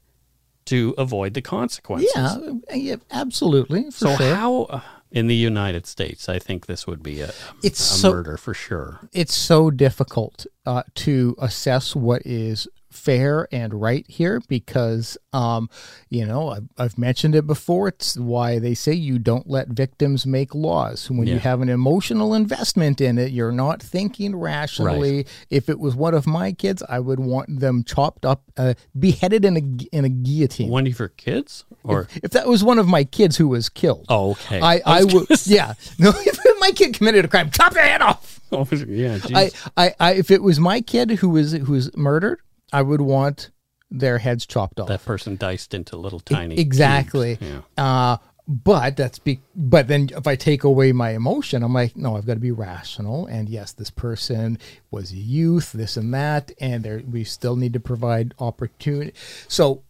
[0.67, 2.11] to avoid the consequences.
[2.17, 2.39] Yeah,
[2.75, 3.85] yeah, absolutely.
[3.87, 4.35] For So sure.
[4.35, 8.13] how uh, in the United States, I think this would be a, It's a so-
[8.13, 9.01] murder for sure.
[9.13, 15.69] it's so difficult uh, to assess what is fair and right here because um
[16.09, 20.27] you know I've, I've mentioned it before it's why they say you don't let victims
[20.27, 21.11] make laws.
[21.11, 25.27] When you have an emotional investment in it you're not thinking rationally.
[25.51, 29.45] If it was one of my kids i would want them chopped up uh, beheaded
[29.45, 30.71] in a in a guillotine.
[30.71, 34.07] One of your kids, or if that was one of my kids who was killed.
[34.09, 35.75] Oh, okay, I, I, was would yeah.
[35.99, 38.33] no if my kid committed a crime chop their head off.
[38.53, 39.51] Oh, yeah, I.
[39.77, 42.41] I, I, if it was my kid who was who was murdered,
[42.75, 43.51] I would want
[43.89, 44.89] their heads chopped off.
[44.89, 46.59] that person diced into little tiny.
[46.59, 47.37] exactly.
[47.37, 47.65] cubes.
[47.79, 48.17] Uh,
[48.49, 49.41] but that's be.
[49.55, 52.51] But then if I take away my emotion, I'm like, no, I've got to be
[52.51, 53.27] rational.
[53.27, 54.59] And yes, this person
[54.91, 59.15] was youth, this and that, and there we still need to provide opportunity.
[59.49, 59.83] So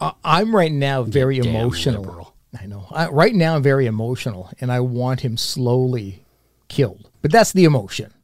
[0.00, 2.02] uh, I'm right now very damn emotional.
[2.02, 2.34] liberal.
[2.58, 2.86] I know.
[2.90, 6.24] I, right now I'm very emotional, and I want him slowly
[6.68, 7.10] killed.
[7.20, 8.14] But that's the emotion.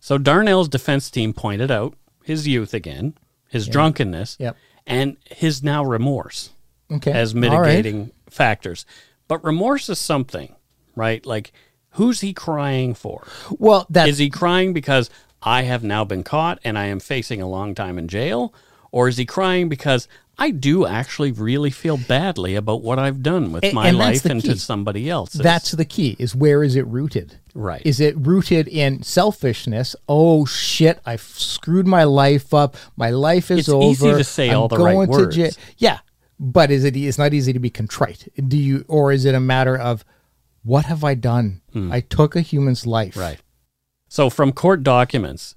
[0.00, 1.94] So Darnell's defense team pointed out
[2.28, 3.14] his youth again,
[3.48, 4.56] his drunkenness, Yep.
[4.86, 6.50] and his now remorse
[6.92, 7.10] Okay.
[7.10, 7.50] as All right.
[7.50, 8.84] mitigating factors.
[9.26, 10.54] But remorse is something,
[10.94, 11.24] right?
[11.24, 11.52] Like,
[11.92, 13.26] who's he crying for?
[13.58, 15.08] Well, that's Is he crying because
[15.42, 18.52] I have now been caught and I am facing a long time in jail?
[18.92, 20.06] Or is he crying because
[20.40, 24.24] I do actually really feel badly about what I've done with A- my and life
[24.24, 24.50] and key.
[24.50, 25.32] to somebody else.
[25.32, 27.38] That's the key is where is it rooted?
[27.54, 27.82] Right.
[27.84, 29.96] Is it rooted in selfishness?
[30.08, 32.76] Oh shit, I've screwed my life up.
[32.96, 33.84] My life is It's over.
[33.86, 35.58] easy to say all the right going to ja- words.
[35.78, 35.98] Yeah.
[36.38, 38.28] But is it it's not easy to be contrite.
[38.46, 40.04] Do you or is it a matter of
[40.62, 41.62] what have I done?
[41.90, 43.14] I took a human's life.
[43.14, 43.20] Hmm.
[43.20, 43.38] Right.
[44.08, 45.54] So, from court documents,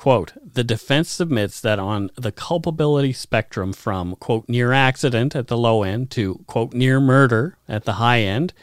[0.00, 5.58] quote, the defense submits that on the culpability spectrum from, quote, near accident at the
[5.58, 8.54] low end to, quote, near murder at the high end,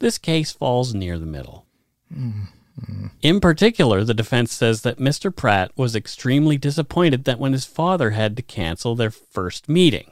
[0.00, 1.64] this case falls near the middle.
[2.14, 3.06] Mm-hmm.
[3.22, 5.34] In particular, the defense says that Mr.
[5.34, 10.10] Pratt was extremely disappointed that when his father had to cancel their first meeting.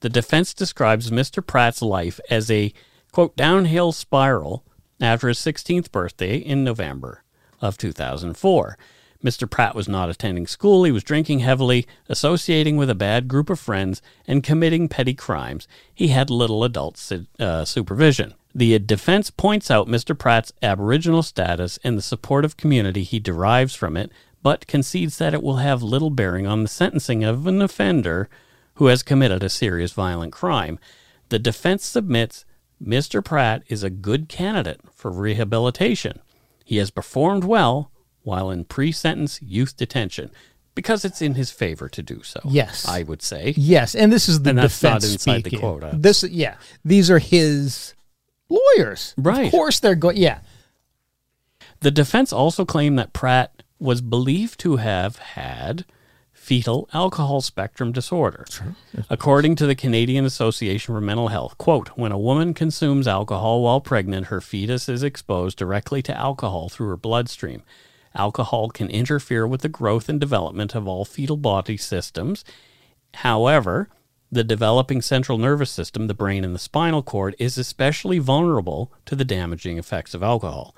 [0.00, 1.44] The defense describes Mr.
[1.44, 2.74] Pratt's life as a,
[3.12, 4.62] quote, downhill spiral
[5.00, 7.24] after his 16th birthday in November
[7.62, 8.76] of 2004.
[9.22, 9.50] Mr.
[9.50, 13.58] Pratt was not attending school, he was drinking heavily, associating with a bad group of
[13.58, 15.66] friends, and committing petty crimes.
[15.92, 17.00] He had little adult
[17.40, 18.34] uh, supervision.
[18.54, 20.16] The defense points out Mr.
[20.16, 24.10] Pratt's Aboriginal status and the supportive community he derives from it,
[24.42, 28.28] but concedes that it will have little bearing on the sentencing of an offender
[28.74, 30.78] who has committed a serious violent crime.
[31.28, 32.44] The defense submits
[32.82, 33.24] Mr.
[33.24, 36.20] Pratt is a good candidate for rehabilitation.
[36.64, 37.90] He has performed well
[38.28, 40.30] while in pre sentence youth detention
[40.74, 42.40] because it's in his favor to do so.
[42.44, 42.86] Yes.
[42.86, 43.52] I would say.
[43.56, 45.58] Yes, and this is the And defense inside the speaking.
[45.58, 45.90] quota.
[45.92, 47.94] This yeah, these are his
[48.48, 49.14] lawyers.
[49.16, 49.46] Right.
[49.46, 50.38] Of course they're going yeah.
[51.80, 55.84] The defense also claimed that Pratt was believed to have had
[56.32, 58.46] fetal alcohol spectrum disorder.
[59.10, 63.80] According to the Canadian Association for Mental Health, quote, when a woman consumes alcohol while
[63.80, 67.62] pregnant, her fetus is exposed directly to alcohol through her bloodstream.
[68.18, 72.44] Alcohol can interfere with the growth and development of all fetal body systems.
[73.14, 73.88] However,
[74.30, 79.16] the developing central nervous system, the brain and the spinal cord, is especially vulnerable to
[79.16, 80.74] the damaging effects of alcohol.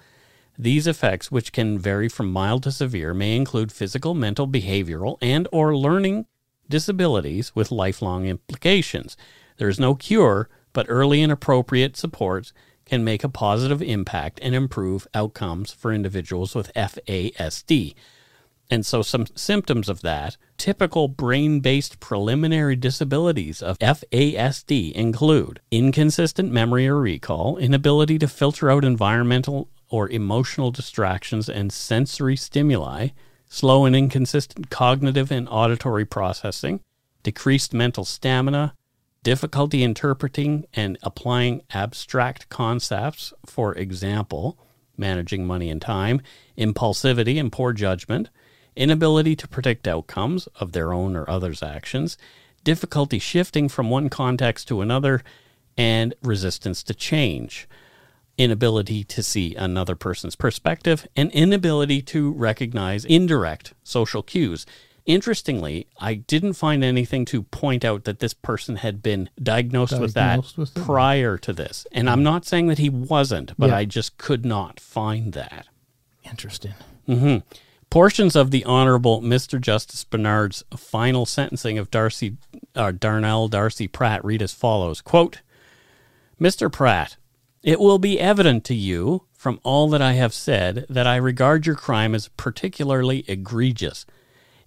[0.58, 5.48] These effects, which can vary from mild to severe, may include physical, mental, behavioral, and
[5.50, 6.26] or learning
[6.68, 9.16] disabilities with lifelong implications.
[9.56, 12.52] There is no cure, but early and appropriate supports
[12.90, 17.94] can make a positive impact and improve outcomes for individuals with FASD.
[18.68, 26.50] And so, some symptoms of that typical brain based preliminary disabilities of FASD include inconsistent
[26.50, 33.08] memory or recall, inability to filter out environmental or emotional distractions and sensory stimuli,
[33.48, 36.80] slow and inconsistent cognitive and auditory processing,
[37.22, 38.74] decreased mental stamina,
[39.22, 44.58] difficulty interpreting and applying abstract concepts, for example,
[44.96, 46.20] managing money and time,
[46.56, 48.30] impulsivity and poor judgment,
[48.76, 52.16] inability to predict outcomes of their own or others' actions,
[52.64, 55.22] difficulty shifting from one context to another,
[55.76, 57.68] and resistance to change,
[58.36, 64.66] inability to see another person's perspective, and inability to recognize indirect social cues.
[65.10, 70.14] Interestingly, I didn't find anything to point out that this person had been diagnosed, with
[70.14, 71.84] that with prior to this.
[71.90, 73.76] And I'm not saying that he wasn't, but Yeah.
[73.76, 75.66] I just could not find that.
[76.22, 76.74] Interesting.
[77.08, 77.38] Mm-hmm.
[77.90, 79.60] Portions of the Honorable Mr.
[79.60, 82.36] Justice Bernard's final sentencing of Darcy,
[82.76, 85.40] uh, Darnell Darcy Pratt read as follows quote,
[86.40, 86.70] Mr.
[86.70, 87.16] Pratt,
[87.64, 91.66] it will be evident to you from all that I have said that I regard
[91.66, 94.06] your crime as particularly egregious.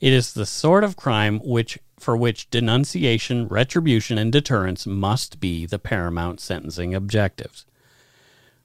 [0.04, 5.66] It is the sort of crime which for which denunciation, retribution, and deterrence must be
[5.66, 7.66] the paramount sentencing objectives.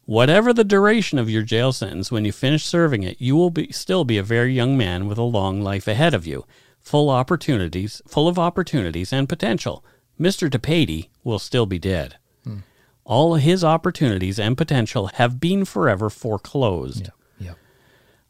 [0.05, 3.71] Whatever the duration of your jail sentence, when you finish serving it, you will be,
[3.71, 6.45] still be a very young man with a long life ahead of you,
[6.81, 9.85] full opportunities, full of opportunities and potential.
[10.19, 10.51] Mr.
[10.51, 12.17] DePatie will still be dead.
[12.43, 12.59] Hmm.
[13.05, 17.03] All his opportunities and potential have been forever foreclosed.
[17.03, 17.15] Yep.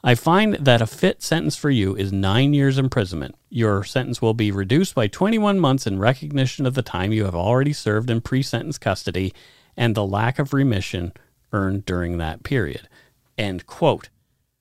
[0.05, 3.35] I find that a fit sentence for you is nine years imprisonment.
[3.51, 7.35] Your sentence will be reduced by 21 months in recognition of the time you have
[7.35, 9.35] already served in pre sentence custody
[9.77, 11.13] and the lack of remission
[11.53, 12.89] earned during that period.
[13.37, 14.09] End quote.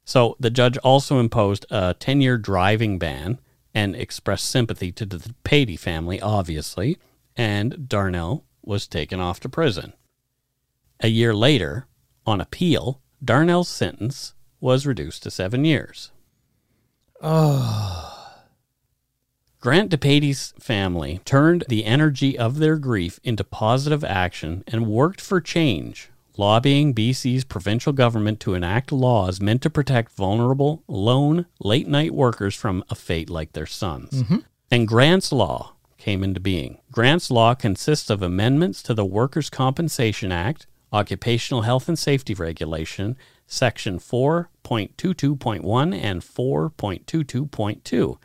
[0.05, 3.39] So the judge also imposed a 10 year driving ban
[3.75, 6.97] and expressed sympathy to the Patey family, obviously,
[7.35, 9.93] and Darnell was taken off to prison.
[11.01, 11.85] A year later,
[12.25, 16.11] on appeal, Darnell's sentence was reduced to seven years.
[17.21, 18.43] Ah.
[19.59, 25.41] Grant DePatie's family turned the energy of their grief into positive action and worked for
[25.41, 32.13] change, lobbying BC's provincial government to enact laws meant to protect vulnerable, lone, late night
[32.13, 34.23] workers from a fate like their sons.
[34.23, 34.37] Mm-hmm.
[34.69, 36.77] And Grant's Law came into being.
[36.91, 43.17] Grant's Law consists of amendments to the Workers' Compensation Act, Occupational Health and Safety Regulation,
[43.47, 48.17] Section 4.22.1 and 4.22.2.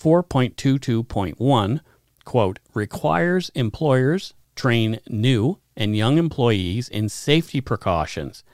[0.00, 1.80] 4.22.1,
[2.24, 8.44] quote, requires employers train new and young employees in safety precautions.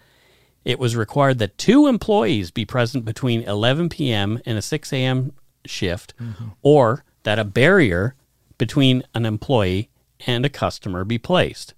[0.64, 4.40] It was required that two employees be present between 11 p.m.
[4.46, 5.32] and a 6 a.m.
[5.64, 6.48] shift, mm-hmm.
[6.62, 8.14] or that a barrier
[8.58, 9.90] between an employee
[10.26, 11.74] and a customer be placed.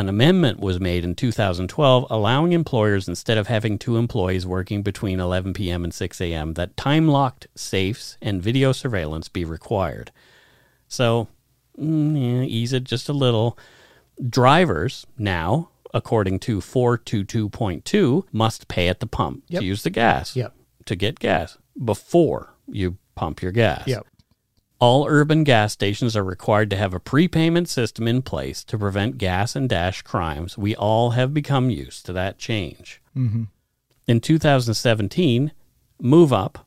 [0.00, 5.20] An amendment was made in 2012 allowing employers, instead of having two employees working between
[5.20, 5.84] 11 p.m.
[5.84, 10.10] and 6 a.m., that time locked safes and video surveillance be required.
[10.88, 11.28] So,
[11.78, 13.58] mm, yeah, ease it just a little.
[14.26, 19.60] Drivers now, according to 422.2, must pay at the pump Yep.
[19.60, 20.54] to use the gas, Yep.
[20.86, 23.86] to get gas before you pump your gas.
[23.86, 24.06] Yep.
[24.80, 29.18] All urban gas stations are required to have a prepayment system in place to prevent
[29.18, 30.56] gas and dash crimes.
[30.56, 33.02] We all have become used to that change.
[34.06, 35.52] In 2017,
[36.00, 36.66] Move Up,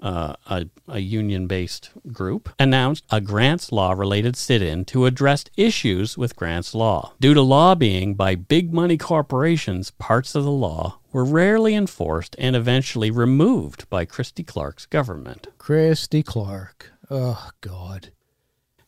[0.00, 5.46] uh, a, a union based group, announced a grants law related sit in to address
[5.56, 7.14] issues with grants law.
[7.18, 12.54] Due to lobbying by big money corporations, parts of the law were rarely enforced and
[12.54, 15.46] eventually removed by Christy Clark's government.
[15.56, 16.90] Christy Clark.
[17.16, 18.10] Oh God.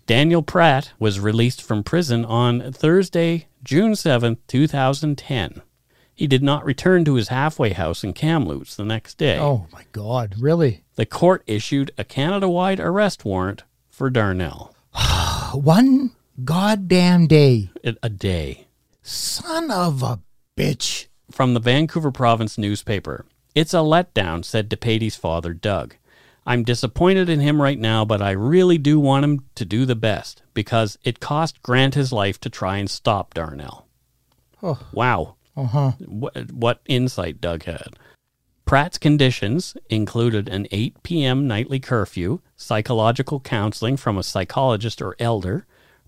[0.07, 5.63] Daniel Pratt was released from prison on Thursday, June 7th, 2010.
[6.15, 9.39] He did not return to his halfway house in Kamloops the next day.
[9.39, 10.35] Oh my God.
[10.41, 10.83] Really?
[10.97, 14.75] The court issued a Canada wide arrest warrant for Darnell.
[15.55, 16.11] One
[16.45, 17.71] goddamn day.
[17.85, 18.67] A- A day.
[19.03, 20.21] Son of a
[20.57, 21.07] bitch.
[21.31, 23.25] From the Vancouver Province newspaper.
[23.55, 25.97] It's a letdown, said DePatie's father, Doug.
[26.47, 29.97] I'm disappointed in him right now, but I really do want him to do the
[29.97, 33.89] best because it cost Grant his life to try and stop Darnell.
[34.63, 34.79] Oh.
[34.93, 35.35] Wow.
[35.57, 35.93] Uh huh.
[35.99, 37.99] What, what insight Doug had.
[38.65, 41.47] Pratt's conditions included an 8 p.m.
[41.47, 45.67] nightly curfew, psychological counseling from a psychologist or elder,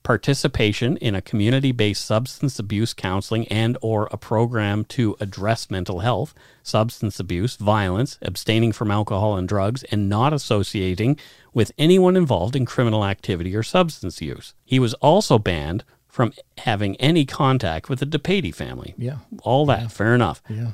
[0.09, 6.33] participation in a community-based substance abuse counseling and or a program to address mental health,
[6.63, 11.19] substance abuse, violence, abstaining from alcohol and drugs and not associating
[11.53, 14.55] with anyone involved in criminal activity or substance use.
[14.65, 18.95] He was also banned from having any contact with the DePatie family.
[18.97, 19.19] Yeah.
[19.43, 20.43] All that, fair enough.
[20.49, 20.71] Yeah.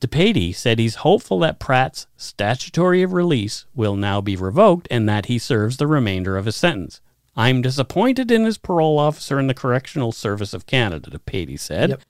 [0.00, 5.38] DePatie said he's hopeful that Pratt's statutory release will now be revoked and that he
[5.38, 7.02] serves the remainder of his sentence.
[7.36, 11.90] I'm disappointed in his parole officer in the Correctional Service of Canada, DePatie said.
[11.90, 12.02] Yep.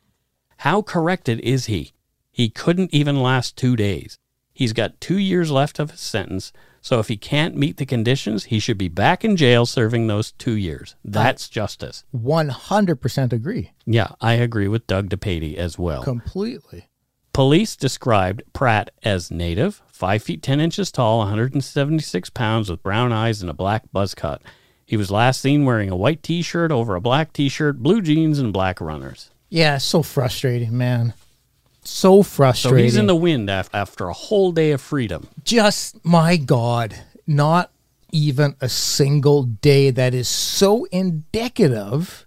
[0.58, 1.92] How corrected is he?
[2.30, 4.18] He couldn't even last two days.
[4.52, 8.44] He's got two years left of his sentence, so if he can't meet the conditions,
[8.44, 10.96] he should be back in jail serving those two years.
[11.04, 12.04] That's justice.
[12.14, 13.72] 100% agree.
[13.86, 16.02] Yeah, I agree with Doug DePatie as well.
[16.02, 16.88] Completely.
[17.32, 23.40] Police described Pratt as native, 5 feet 10 inches tall, 176 pounds, with brown eyes
[23.40, 24.42] and a black buzz cut.
[24.92, 28.02] He was last seen wearing a white t shirt over a black t shirt, blue
[28.02, 29.30] jeans, and black runners.
[29.48, 31.14] Yeah, so frustrating, man.
[31.82, 32.78] So frustrating.
[32.78, 35.28] So he's in the wind af- after a whole day of freedom.
[35.44, 36.94] just my god
[37.26, 37.70] not
[38.12, 42.26] even a single day that is so indicative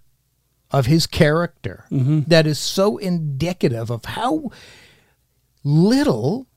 [0.72, 4.50] of his character that is so indicative of how
[5.62, 6.48] little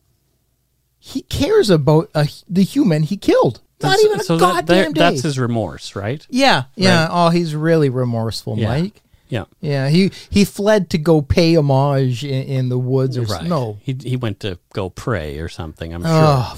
[0.97, 4.65] he cares about uh, the human he killed not That's- even a so that- goddamn
[4.65, 6.25] there- day That's his remorse, right?
[6.29, 7.09] yeah yeah Right.
[7.11, 8.67] oh he's really remorseful Yeah.
[8.69, 9.45] mike Yeah.
[9.61, 13.43] yeah he he fled to go pay homage in, in the woods or Right.
[13.45, 16.09] no He, he went to go pray or something, I'm sure.
[16.11, 16.57] oh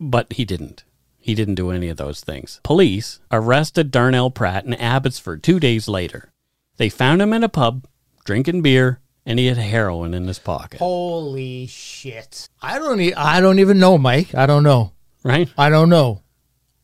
[0.00, 0.84] But he didn't.
[1.18, 2.60] He didn't do any of those things.
[2.62, 6.32] Police arrested Darnell Pratt in Abbotsford two days later.
[6.78, 7.86] They found him in a pub,
[8.24, 10.78] drinking beer, and he had heroin in his pocket.
[10.78, 12.48] Holy shit!
[12.62, 13.00] I don't.
[13.00, 14.34] E- I don't even know, Mike.
[14.34, 14.92] I don't know.
[15.22, 15.48] Right?
[15.56, 16.22] I don't know.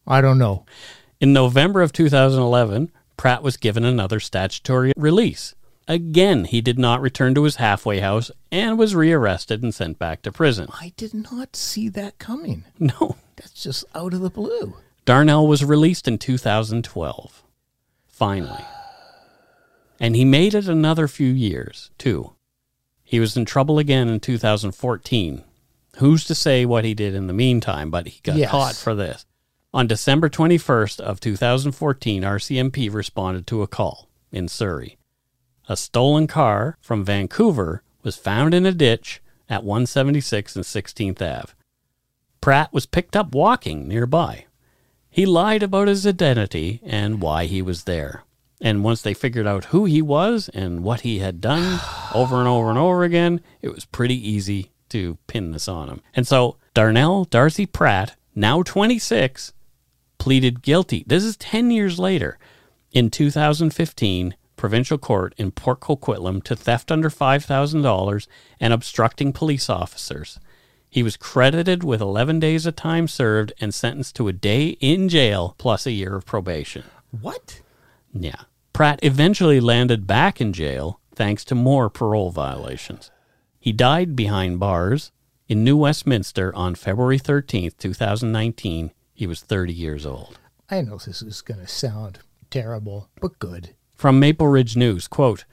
[0.07, 0.66] I don't know.
[1.20, 5.55] In November of 2011, Pratt was given another statutory release.
[5.89, 10.22] Again, he did not return to his halfway house and was rearrested and sent back
[10.22, 10.68] to prison.
[10.72, 12.64] I did not see that coming.
[12.78, 13.16] No.
[13.37, 14.76] That's just out of the blue.
[15.05, 17.43] Darnell was released in 2012.
[18.09, 18.64] Finally.
[20.01, 22.32] And he made it another few years, too.
[23.05, 25.45] He was in trouble again in 2014.
[25.97, 28.51] Who's to say what he did in the meantime, but he got Yes.
[28.51, 29.24] caught for this.
[29.72, 34.99] On December 21st of 2014, RCMP responded to a call in Surrey.
[35.68, 41.53] A stolen car from Vancouver was found in a ditch at 176 and 16th Ave.
[42.40, 44.44] Pratt was picked up walking nearby.
[45.09, 48.24] He lied about his identity and why he was there.
[48.61, 51.80] And once they figured out who he was and what he had done
[52.14, 56.03] over and over and over again, it was pretty easy to pin this on him.
[56.14, 59.53] And so Darnell Darcy Pratt, now 26,
[60.18, 61.05] pleaded guilty.
[61.07, 62.39] This is 10 years later.
[62.93, 68.26] In 2015, provincial court in Port Coquitlam to theft under $5,000
[68.59, 70.41] and obstructing police officers.
[70.89, 75.09] He was credited with 11 days of time served and sentenced to a day in
[75.09, 76.84] jail plus a year of probation.
[77.11, 77.61] What?
[78.12, 78.43] Yeah.
[78.72, 83.11] Pratt eventually landed back in jail thanks to more parole violations.
[83.67, 85.11] He died behind bars
[85.49, 88.93] in New Westminster on February 13th, 2019.
[89.12, 90.39] He was 30 years old.
[90.71, 93.75] I know this is going to sound terrible, but good.
[93.97, 95.47] From Maple Ridge News, quote,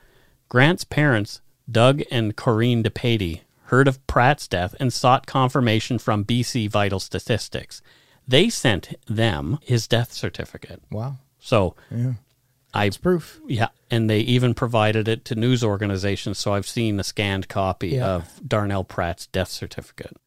[0.48, 6.70] Grant's parents, Doug and Corrine DePatie, heard of Pratt's death and sought confirmation from BC
[6.70, 7.82] Vital Statistics.
[8.28, 10.84] They sent them his death certificate.
[10.92, 11.16] Wow.
[11.40, 11.76] So
[12.74, 13.40] I It's proof.
[13.48, 17.90] yeah, and they even provided it to news organizations, so I've seen a scanned copy
[17.90, 18.08] Yeah.
[18.08, 20.18] of Darnell Pratt's death certificate.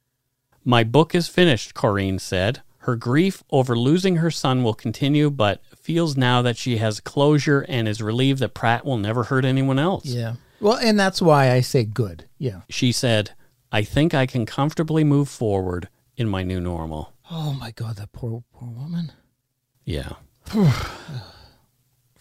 [0.65, 2.63] My book is finished, Corrine said.
[2.81, 7.63] Her grief over losing her son will continue, but feels now that she has closure
[7.69, 10.05] and is relieved that Pratt will never hurt anyone else.
[10.07, 10.37] Yeah.
[10.61, 12.27] Well, and that's why I say good.
[12.39, 12.61] Yeah.
[12.69, 13.33] She said,
[13.73, 17.13] I think I can comfortably move forward in my new normal.
[17.29, 19.11] Oh my God, that poor poor woman.
[19.85, 20.13] Yeah.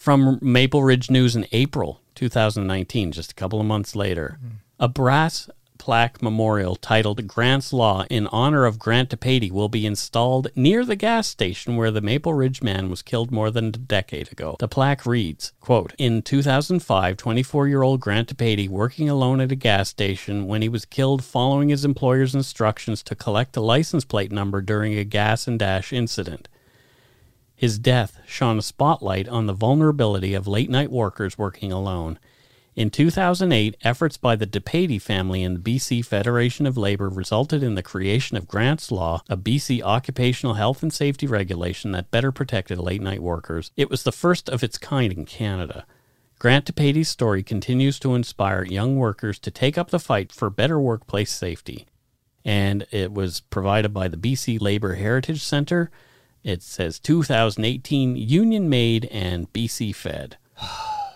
[0.06, 4.38] From Maple Ridge News in April 2019, just a couple of months later,
[4.80, 5.50] a brass
[5.80, 10.96] plaque memorial titled Grant's Law in honor of Grant DePatie will be installed near the
[10.96, 14.56] gas station where the Maple Ridge man was killed more than a decade ago.
[14.60, 20.46] The plaque reads, quote, In 2005, 24-year-old Grant DePatie, working alone at a gas station
[20.46, 24.96] when he was killed following his employer's instructions to collect a license plate number during
[25.00, 26.48] a gas and dash incident.
[27.66, 32.20] His death shone a spotlight on the vulnerability of late night workers working alone.
[32.76, 37.74] In 2008, efforts by the DePatie family and the BC Federation of Labor resulted in
[37.74, 42.78] the creation of Grant's Law, a BC occupational health and safety regulation that better protected
[42.78, 43.72] late night workers.
[43.76, 45.88] It was the first of its kind in Canada.
[46.38, 50.80] Grant DePatie's story continues to inspire young workers to take up the fight for better
[50.80, 51.88] workplace safety.
[52.46, 55.90] And it was provided by the BC Labor Heritage Centre.
[56.46, 60.38] It says 2018 Union Made and BC Fed.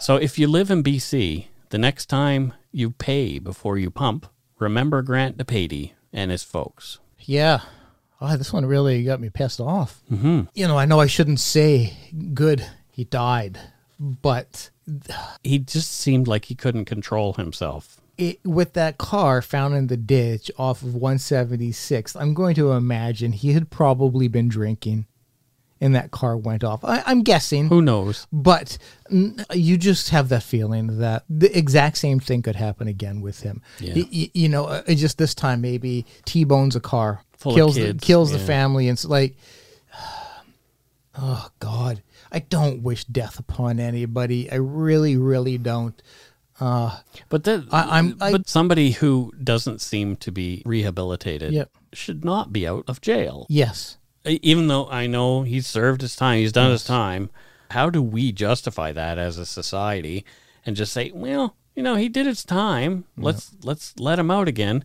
[0.02, 4.28] So if you live in BC, the next time you pay before you pump,
[4.58, 7.00] remember Grant DePatie and his folks.
[7.20, 7.60] Yeah.
[8.22, 10.00] Oh, this one really got me pissed off.
[10.10, 10.44] Mm-hmm.
[10.54, 11.98] You know, I know I shouldn't say
[12.34, 13.60] good he died,
[14.00, 14.70] but
[15.44, 18.00] He just seemed like he couldn't control himself.
[18.18, 23.34] it, with that car found in the ditch off of 176, I'm going to imagine
[23.34, 25.08] he had probably been drinking
[25.82, 26.84] and that car went off.
[26.84, 27.68] I, I'm guessing.
[27.70, 28.28] Who knows?
[28.32, 28.78] But
[29.10, 33.62] you just have that feeling that the exact same thing could happen again with him.
[33.80, 33.94] Yeah.
[33.96, 38.32] Y- you know, uh, just this time maybe T-bones a car, Full kills the, kills
[38.32, 39.36] the family, and it's like,
[41.18, 42.02] oh God,
[42.32, 44.52] I don't wish death upon anybody.
[44.52, 46.00] I really, really don't.
[46.60, 51.72] But that I- I'm- I- but somebody who doesn't seem to be rehabilitated Yep.
[51.94, 53.46] should not be out of jail.
[53.50, 53.96] Yes.
[54.26, 57.30] Even though I know he's served his time, he's done his time.
[57.72, 60.26] How do we justify that as a society
[60.66, 63.06] and just say, well, you know, he did his time.
[63.16, 64.84] Let's let's let him out again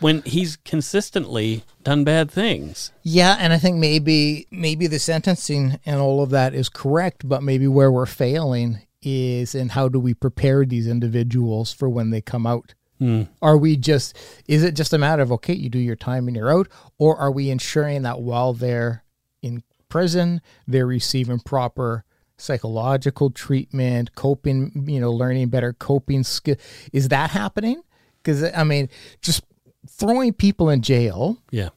[0.00, 2.92] when he's consistently done bad things.
[3.02, 7.42] Yeah, and I think maybe maybe the sentencing and all of that is correct, but
[7.42, 12.20] maybe where we're failing is in how do we prepare these individuals for when they
[12.20, 12.74] come out?
[12.98, 13.22] Hmm.
[13.42, 14.16] Are we just
[14.46, 16.68] is it just a matter of okay, you do your time and you're out,
[16.98, 19.04] or are we ensuring that while they're
[19.42, 22.04] in prison, they're receiving proper
[22.38, 26.56] psychological treatment, coping, you know, learning better coping skill?
[26.92, 27.82] Is that happening?
[28.22, 28.88] Because I mean,
[29.20, 29.42] just
[29.88, 31.68] throwing people in jail Yeah.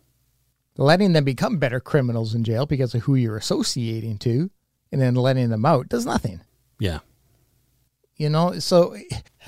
[0.78, 4.50] letting them become better criminals in jail because of who you're associating to
[4.92, 6.42] and then letting them out does nothing
[6.80, 7.00] Yeah.
[8.20, 8.96] You know so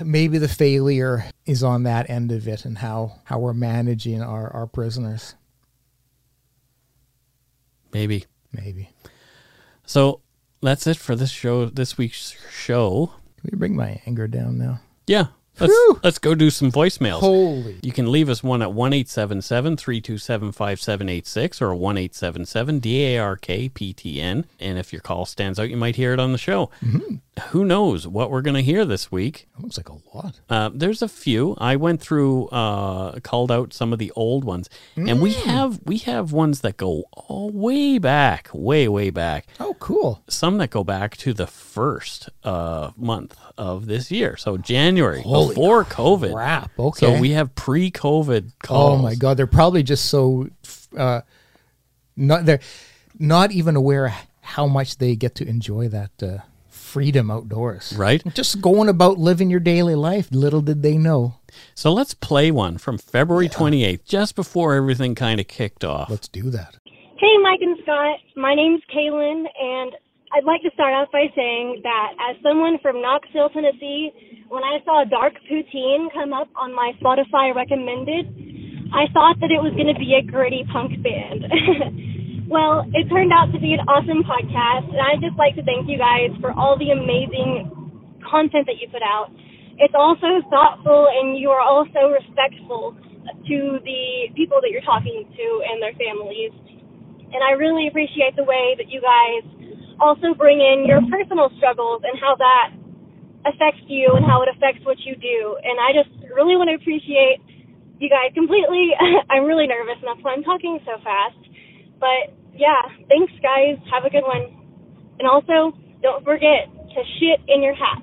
[0.00, 4.50] maybe the failure is on that end of it and how how we're managing our
[4.52, 5.34] our prisoners
[7.92, 8.24] Maybe.
[8.52, 8.88] maybe
[9.84, 10.20] So
[10.62, 13.12] that's it for this show this week's show.
[13.40, 15.26] can we bring my anger down now Yeah.
[15.60, 16.00] Let's Whew.
[16.02, 17.20] let's go do some voicemails.
[17.20, 21.94] holy You can leave us one at 1 327 5786 or 1
[22.80, 24.44] DARK PTN.
[24.58, 26.70] And if your call stands out, you might hear it on the show.
[26.82, 27.16] Mm-hmm.
[27.48, 29.48] Who knows what we're going to hear this week?
[29.56, 31.54] that looks like a lot Uh, there's a few.
[31.58, 35.96] I went through, uh, called out some of the old ones, and we have we
[35.98, 39.46] have ones that go all way back, way way back.
[39.58, 44.58] oh cool Some that go back to the first uh, month of this year, so
[44.58, 46.32] January Holy before COVID.
[46.34, 48.98] crap okay So we have pre-COVID calls.
[49.00, 50.48] oh my god they're probably just so
[50.98, 51.22] uh
[52.14, 52.60] not they're
[53.18, 56.38] not even aware how much they get to enjoy that uh
[56.92, 58.22] freedom outdoors Right.
[58.34, 61.20] just going about living your daily life little did they know
[61.74, 66.08] So let's play one from February 28th, just before everything kind of kicked off.
[66.10, 66.72] let's do that
[67.22, 68.18] Hey, Mike and Scott.
[68.36, 69.92] My name's Kaylin, and
[70.34, 74.10] I'd like to start off by saying that as someone from Knoxville, Tennessee,
[74.48, 78.26] when I saw Dark Poutine come up on my Spotify recommended,
[78.92, 81.46] I thought that it was going to be a gritty punk band.
[82.52, 85.88] well, it turned out to be an awesome podcast, and I'd just like to thank
[85.88, 87.72] you guys for all the amazing
[88.20, 89.32] content that you put out.
[89.80, 92.92] It's also thoughtful, and you are also respectful
[93.48, 96.52] to the people that you're talking to and their families
[97.32, 99.42] and I really appreciate the way that you guys
[100.00, 102.76] also bring in your personal struggles and how that
[103.48, 105.56] affects you and how it affects what you do.
[105.64, 107.40] And I just really want to appreciate
[107.98, 108.92] you guys completely.
[109.32, 111.40] I'm really nervous, and that's why I'm talking so fast.
[111.96, 113.78] But yeah, thanks, guys.
[113.90, 114.54] Have a good one.
[115.18, 118.02] And also, don't forget to shit in your hat.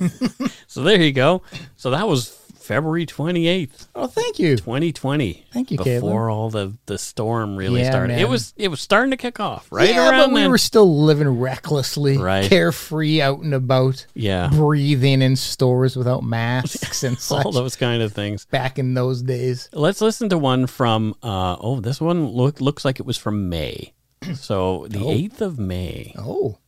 [0.70, 1.42] So there you go.
[1.74, 2.39] So that was
[2.70, 5.44] February 28th, oh thank you 2020.
[5.52, 8.18] Thank you, Before all the, the storm really Yeah, started.
[8.20, 10.50] It was it was starting to kick off, right yeah, around but we then.
[10.50, 12.48] were still living recklessly, Right.
[12.48, 14.50] carefree, out and about, yeah.
[14.52, 17.44] breathing in stores without masks and such.
[17.44, 18.44] All those kind of things.
[18.46, 19.68] back in those days.
[19.72, 23.48] Let's listen to one from uh oh, this one look looks like it was from
[23.48, 23.94] May.
[24.34, 25.08] So the Oh.
[25.08, 26.14] 8th of May.
[26.16, 26.58] Oh,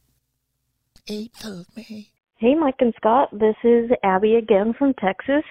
[1.09, 2.09] 8th of May.
[2.39, 3.29] Hey, Mike and Scott.
[3.33, 5.45] This is Abby again from Texas.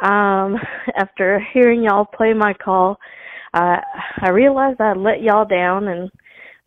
[0.00, 0.56] Um,
[0.96, 2.98] after hearing y'all play my call,
[3.54, 3.76] uh,
[4.20, 6.10] I realized I let y'all down, and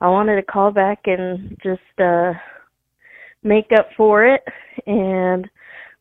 [0.02, 2.34] I wanted to call back and just uh,
[3.44, 4.44] make up for it
[4.86, 5.50] and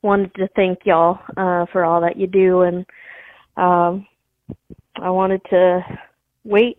[0.03, 2.85] wanted to thank y'all uh, for all that you do, and
[3.57, 4.07] um,
[4.97, 5.81] I wanted to
[6.45, 6.79] wait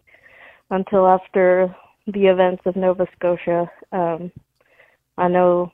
[0.70, 1.74] until after
[2.08, 3.72] the events of Nova Scotia.
[3.91, 4.32] Um,
[5.18, 5.72] I know,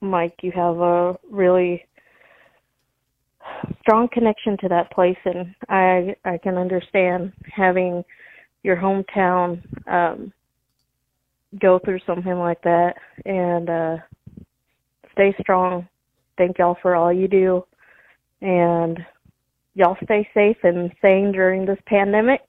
[0.00, 1.84] Mike, you have a really
[3.80, 8.04] strong connection to that place, and I I can understand having
[8.62, 10.32] your hometown um,
[11.60, 12.94] go through something like that.
[13.24, 13.96] And uh,
[15.12, 15.88] stay strong.
[16.36, 17.64] Thank y'all for all you do,
[18.40, 18.98] and
[19.74, 22.40] y'all stay safe and sane during this pandemic.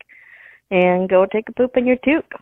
[0.72, 2.40] And go take a poop in your toque.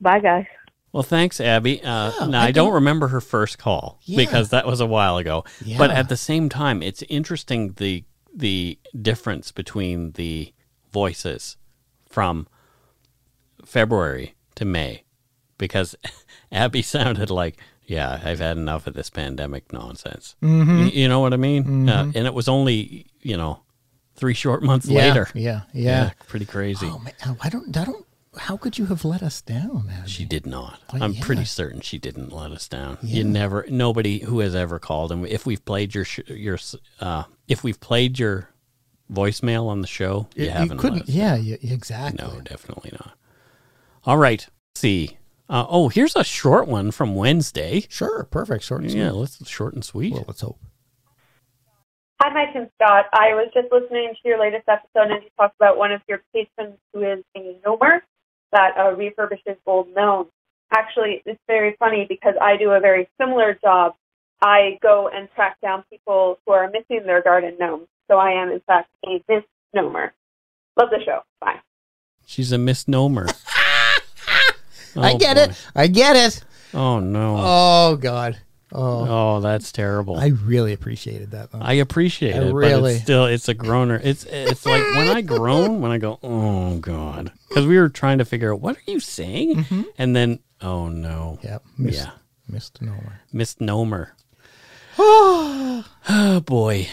[0.00, 0.46] Bye, guys.
[0.92, 1.82] Well, thanks, Abby.
[1.82, 4.16] Uh, Yeah, now, I I don't remember her first call Yeah.
[4.16, 5.44] because that was a while ago.
[5.78, 10.52] But at the same time, it's interesting the the difference between the
[10.92, 11.56] voices
[12.08, 12.46] from
[13.64, 15.04] February to May
[15.58, 15.94] because
[16.52, 20.36] Abby sounded like, yeah, I've had enough of this pandemic nonsense.
[20.42, 20.78] Mm-hmm.
[20.84, 21.88] Y- You know what I mean?
[21.88, 23.62] Uh, and it was only, you know,
[24.14, 25.28] three short months Yeah, later.
[25.34, 26.10] Yeah, yeah.
[26.28, 26.86] pretty crazy.
[26.88, 28.06] Oh man, I don't, I don't.
[28.36, 29.90] How could you have let us down?
[29.92, 30.08] Abby?
[30.08, 30.80] She did not.
[30.92, 31.20] I'm yeah.
[31.24, 32.98] pretty certain she didn't let us down.
[33.02, 33.18] Yeah.
[33.18, 33.66] You never.
[33.68, 36.58] Nobody who has ever called, and if we've played your sh- your
[37.00, 38.48] uh, if we've played your
[39.12, 40.68] voicemail on the show, you, You- haven't.
[40.76, 41.02] let couldn't.
[41.02, 42.24] us Yeah, yeah, exactly.
[42.24, 43.14] No, definitely not.
[44.04, 44.46] All right.
[44.76, 45.16] See.
[45.48, 47.84] Uh, oh, here's a short one from Wednesday.
[47.88, 48.62] Sure, perfect.
[48.62, 49.18] Short and Yeah, sweet.
[49.18, 50.12] let's short and sweet.
[50.12, 50.60] Well, let's hope.
[52.22, 53.06] Hi, Mike and Scott.
[53.12, 56.22] I was just listening to your latest episode, and you talked about one of your
[56.32, 58.02] patrons who is a gnomer
[58.52, 60.30] that uh, refurbishes old gnomes.
[60.72, 63.94] Actually, it's very funny because I do a very similar job.
[64.42, 67.86] I go and track down people who are missing their garden gnomes.
[68.10, 70.12] So I am, in fact, a misnomer.
[70.78, 71.20] Love the show.
[71.40, 71.60] Bye.
[72.26, 73.26] She's a misnomer.
[74.96, 75.42] I Oh, get boy.
[75.42, 75.66] it.
[75.74, 76.44] I get it.
[76.74, 77.36] Oh no.
[77.38, 78.38] Oh God.
[78.72, 80.16] Oh, Oh, that's terrible.
[80.16, 81.50] I really appreciated that.
[81.50, 81.58] Though.
[81.60, 84.00] I appreciate I it, but really- it's still it's a groaner.
[84.02, 88.18] It's it's like when I groan, when I go, oh god, because we were trying
[88.18, 89.66] to figure out what are you saying,
[89.98, 91.62] and then oh no, yep.
[91.76, 92.10] Mis- yeah,
[92.48, 93.20] Misnomer.
[93.32, 94.14] misnomer.
[94.98, 96.88] oh boy,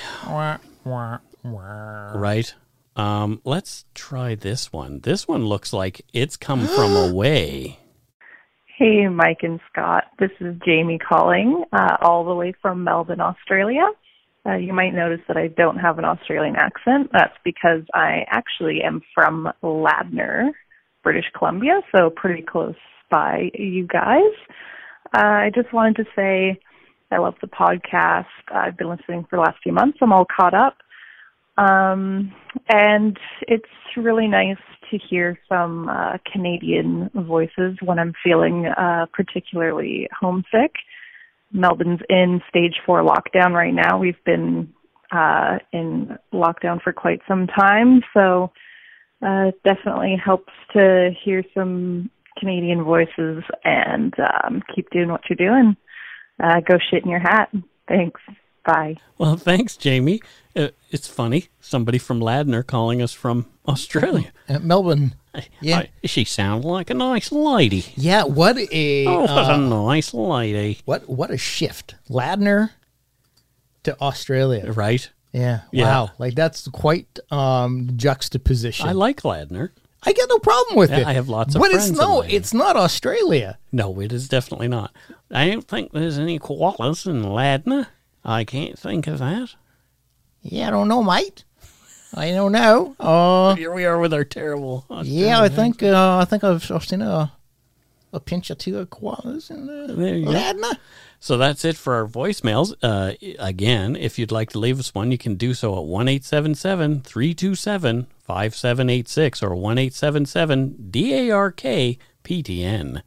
[2.16, 2.54] right.
[2.96, 5.02] Um, let's try this one.
[5.02, 7.80] This one looks like it's come from away.
[8.78, 10.04] Hey, Mike and Scott.
[10.20, 13.90] This is Jamie calling, uh, all the way from Melbourne, Australia.
[14.46, 17.10] Uh, you might notice that I don't have an Australian accent.
[17.12, 20.52] That's because I actually am from Ladner,
[21.02, 22.76] British Columbia, so pretty close
[23.10, 24.32] by you guys.
[25.12, 26.60] Uh, I just wanted to say
[27.10, 28.26] I love the podcast.
[28.54, 29.98] I've been listening for the last few months.
[30.04, 30.78] I'm all caught up.
[31.58, 32.34] Um,
[32.70, 34.58] and it's really nice
[34.92, 40.76] to hear some uh, Canadian voices when I'm feeling uh, particularly homesick.
[41.52, 43.98] Melbourne's in stage four lockdown right now.
[43.98, 44.74] We've been
[45.12, 48.52] uh, in lockdown for quite some time, so
[49.22, 55.50] uh, it definitely helps to hear some Canadian voices and um, keep doing what you're
[55.50, 55.76] doing.
[56.42, 57.50] Uh, go shit in your hat.
[57.88, 58.22] Thanks.
[58.68, 58.98] Bye.
[59.18, 60.22] Well, thanks, Jamie.
[60.56, 64.32] Uh, it's funny, somebody from Ladner calling us from Australia.
[64.50, 65.16] Uh, Melbourne.
[65.62, 65.80] Yeah.
[65.80, 67.86] I- she sounded like a nice lady.
[67.96, 68.24] Yeah.
[68.24, 71.96] What a Oh, what a uh, nice lady, what what a shift.
[72.10, 72.72] Ladner
[73.84, 74.72] to Australia.
[74.74, 75.10] right?
[75.32, 75.62] Yeah.
[75.72, 75.86] Yeah.
[75.86, 76.12] Wow.
[76.18, 78.88] Like that's quite um juxtaposition.
[78.90, 79.70] I like Ladner.
[80.04, 81.08] I get no problem with Yeah, it.
[81.08, 82.34] I have lots of But friends it's no, Ladner.
[82.34, 83.58] it's not Australia.
[83.72, 84.94] No, it is definitely not.
[85.32, 87.88] I don't think there's any koalas in Ladner.
[88.28, 89.56] I can't think of that.
[90.42, 91.46] Yeah, I don't know, mate.
[92.14, 92.96] I don't know.
[93.00, 94.86] Uh, Here we are with our terrible.
[95.04, 97.32] yeah, I think uh, I think I've, I've seen a
[98.14, 100.32] a pinch or two of koalas in the There you go.
[100.32, 100.78] Ladner.
[101.20, 102.74] So that's it for our voicemails.
[102.82, 106.08] Uh, again, if you'd like to leave us one, you can do so at 1
[106.08, 111.62] 877 327 5786 or 1 877 DARK
[112.24, 113.02] PTN.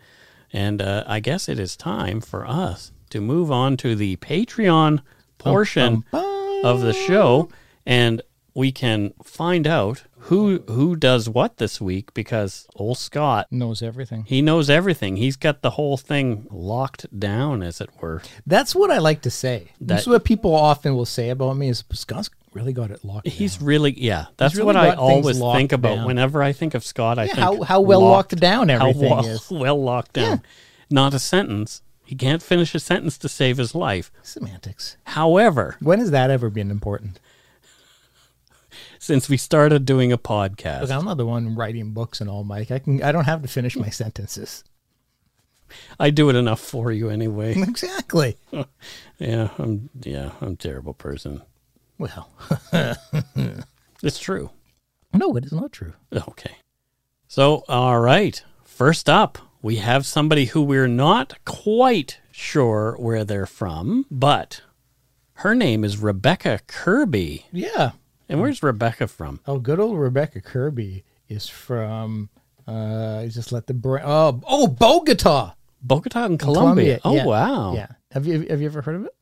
[0.52, 5.00] And uh, I guess it is time for us to move on to the Patreon
[5.38, 7.48] portion of the show.
[7.86, 8.22] And
[8.54, 14.24] we can find out who who does what this week because old Scott Knows everything.
[14.24, 15.16] he knows everything.
[15.16, 18.20] He's got the whole thing locked down, as it were.
[18.46, 19.70] That's what I like to say.
[19.80, 23.28] That- That's what people often will say about me is Scott's really got it locked.
[23.28, 23.66] He's down.
[23.66, 24.26] really, yeah.
[24.36, 26.06] That's really what I always think about down.
[26.06, 27.18] whenever I think of Scott.
[27.18, 29.50] I Yeah, think how- how well locked down everything how well, is.
[29.50, 30.42] Well locked down.
[30.90, 31.80] Not a sentence.
[32.10, 34.10] He can't finish a sentence to save his life.
[34.20, 34.96] semantics.
[35.04, 37.20] However, When has that ever been important?
[38.98, 42.42] since we started doing a podcast, Look, I'm not the one writing books and all,
[42.42, 42.72] Mike.
[42.72, 43.00] I can.
[43.00, 44.64] I don't have to finish my sentences.
[46.00, 47.52] I do it enough for you anyway.
[47.56, 48.36] exactly.
[49.20, 51.42] yeah, I'm yeah, I'm a terrible person.
[51.96, 52.28] Well,
[54.02, 54.50] It's true.
[55.14, 55.92] no, it is not true.
[56.12, 56.56] Okay.
[57.28, 58.42] So, all right.
[58.64, 64.62] First up, we have somebody who we're not quite sure where they're from, but
[65.34, 67.46] her name is Rebecca Kirby.
[67.52, 67.92] Yeah.
[68.28, 69.40] And where's Rebecca from?
[69.46, 72.28] Oh, good old Rebecca Kirby is from.
[72.66, 74.04] Uh, just let the brain.
[74.06, 77.00] Oh, oh, Bogota, Bogota in Colombia.
[77.04, 77.24] Oh, Yeah.
[77.24, 77.74] wow.
[77.74, 77.88] Yeah.
[78.12, 79.14] Have you have you ever heard of it?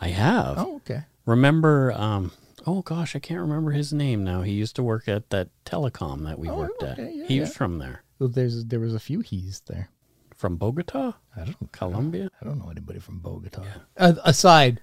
[0.00, 0.58] I have.
[0.58, 1.02] Oh, okay.
[1.26, 2.32] Remember, um,
[2.66, 4.42] oh gosh, I can't remember his name now.
[4.42, 6.98] He used to work at that telecom that we Oh, worked at.
[6.98, 8.02] okay, yeah, he was from there.
[8.18, 9.90] Well, there's there was a few he's there.
[10.34, 11.14] From Bogota?
[11.36, 12.30] I don't Colombia?
[12.40, 13.62] I don't know anybody from Bogota.
[13.96, 14.80] Uh, aside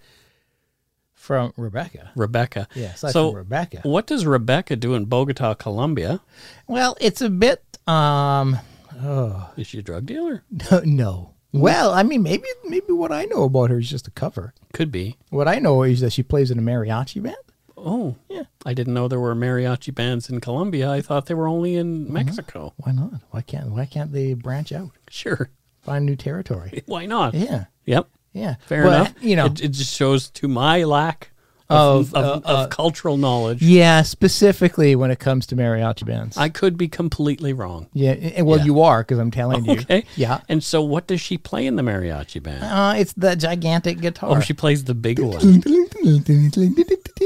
[1.13, 2.11] from Rebecca.
[2.15, 2.67] Rebecca.
[2.75, 3.79] Yeah, so, Rebecca.
[3.83, 6.21] what does Rebecca do in Bogota, Colombia?
[6.67, 8.57] Well, it's a bit um
[9.01, 10.43] oh Is she a drug dealer?
[10.83, 11.31] no.
[11.51, 14.53] Well, I mean maybe maybe what I know about her is just a cover.
[14.73, 15.17] Could be.
[15.29, 17.37] What I know is that she plays in a mariachi band.
[17.77, 18.43] Oh, Yeah.
[18.65, 20.89] I didn't know there were mariachi bands in Colombia.
[20.89, 22.11] I thought they were only in.
[22.11, 22.73] Mexico.
[22.77, 23.21] Why not?
[23.31, 24.91] Why can't why can't they branch out?
[25.09, 25.49] Sure.
[25.81, 26.81] Find new territory.
[26.87, 27.35] Why not?
[27.35, 27.65] Yeah.
[27.85, 28.07] Yep.
[28.33, 28.55] Yeah.
[28.65, 29.13] Fair But, enough.
[29.21, 31.31] You know, it, it just shows to my lack
[31.69, 33.61] of, Of, of, uh, of uh, cultural knowledge.
[33.61, 36.37] yeah, specifically when it comes to mariachi bands.
[36.37, 37.87] I could be completely wrong.
[37.93, 38.65] yeah, and- well, Yeah.
[38.65, 39.71] you are because I'm telling you.
[39.73, 40.05] Okay.
[40.15, 40.41] Yeah.
[40.47, 42.63] And so, what does she play in the mariachi band?
[42.63, 44.37] Uh, it's the gigantic guitar.
[44.37, 45.63] Oh, she plays the big one.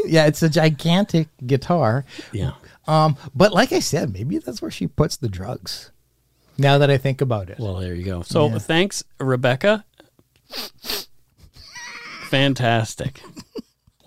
[0.05, 2.05] yeah, it's a gigantic guitar.
[2.31, 2.51] Yeah.
[2.87, 5.91] Um, but like I said, maybe that's where she puts the drugs.
[6.57, 7.59] Now that I think about it.
[7.59, 8.21] Well, there you go.
[8.21, 8.57] So, Yeah.
[8.59, 9.85] thanks, Rebecca.
[12.29, 13.21] Fantastic.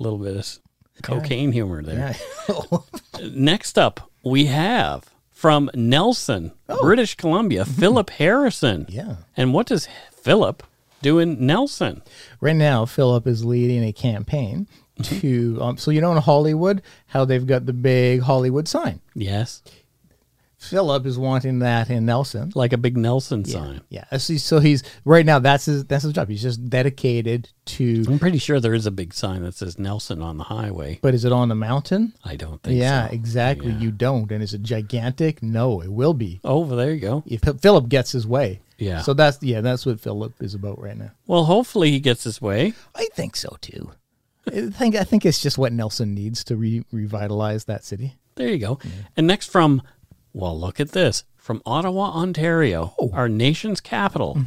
[0.02, 0.58] A little bit of
[1.02, 2.16] cocaine humor there.
[2.48, 2.78] yeah.
[3.30, 6.50] Next up, we have from Nelson,
[6.80, 8.86] British Columbia, Philip Harrison.
[8.88, 9.16] yeah.
[9.36, 10.64] And what does Philip
[11.02, 12.02] do in Nelson?
[12.40, 14.66] Right now, Philip is leading a campaign
[15.04, 15.58] to.
[15.60, 19.00] Um, so you know in Hollywood how they've got the big Hollywood sign.
[19.14, 19.62] Yes,
[20.62, 22.52] Philip is wanting that in Nelson.
[22.54, 23.80] like a big Nelson sign.
[23.88, 24.04] Yeah.
[24.10, 25.38] Uh, so, so he's right now.
[25.38, 25.84] That's his.
[25.84, 26.28] That's his job.
[26.28, 28.04] He's just dedicated to.
[28.08, 30.98] I'm pretty sure there is a big sign that says Nelson on the highway.
[31.02, 32.14] But is it on the mountain?
[32.24, 33.14] I don't think Yeah, so.
[33.14, 33.72] exactly.
[33.72, 33.78] Yeah.
[33.78, 34.30] You don't.
[34.30, 35.42] And is it gigantic?
[35.42, 36.40] No, it will be.
[36.44, 37.22] Oh, well, there you go.
[37.26, 38.60] If Philip gets his way.
[38.78, 39.02] Yeah.
[39.02, 41.10] So that's yeah, that's what Philip is about right now.
[41.26, 42.74] Well, hopefully he gets his way.
[42.94, 43.92] I think so too.
[44.46, 48.16] I think I think it's just what Nelson needs to re- revitalize that city.
[48.34, 48.78] There you go.
[49.16, 49.82] And next from,
[50.32, 51.24] well, look at this.
[51.36, 54.38] From Ottawa, Ontario, our nation's capital,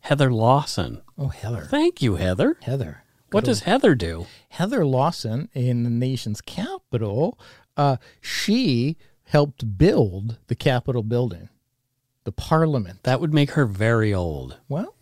[0.00, 1.02] Heather Lawson.
[1.18, 1.62] Oh, Heather.
[1.68, 2.56] Thank you, Heather.
[2.62, 3.02] Heather.
[3.32, 4.26] What does Heather do?
[4.50, 7.36] Heather Lawson in the nation's capital,
[7.76, 11.48] uh, she helped build the Capitol building,
[12.22, 13.02] the Parliament.
[13.02, 14.58] That would make her very old.
[14.68, 14.94] Well,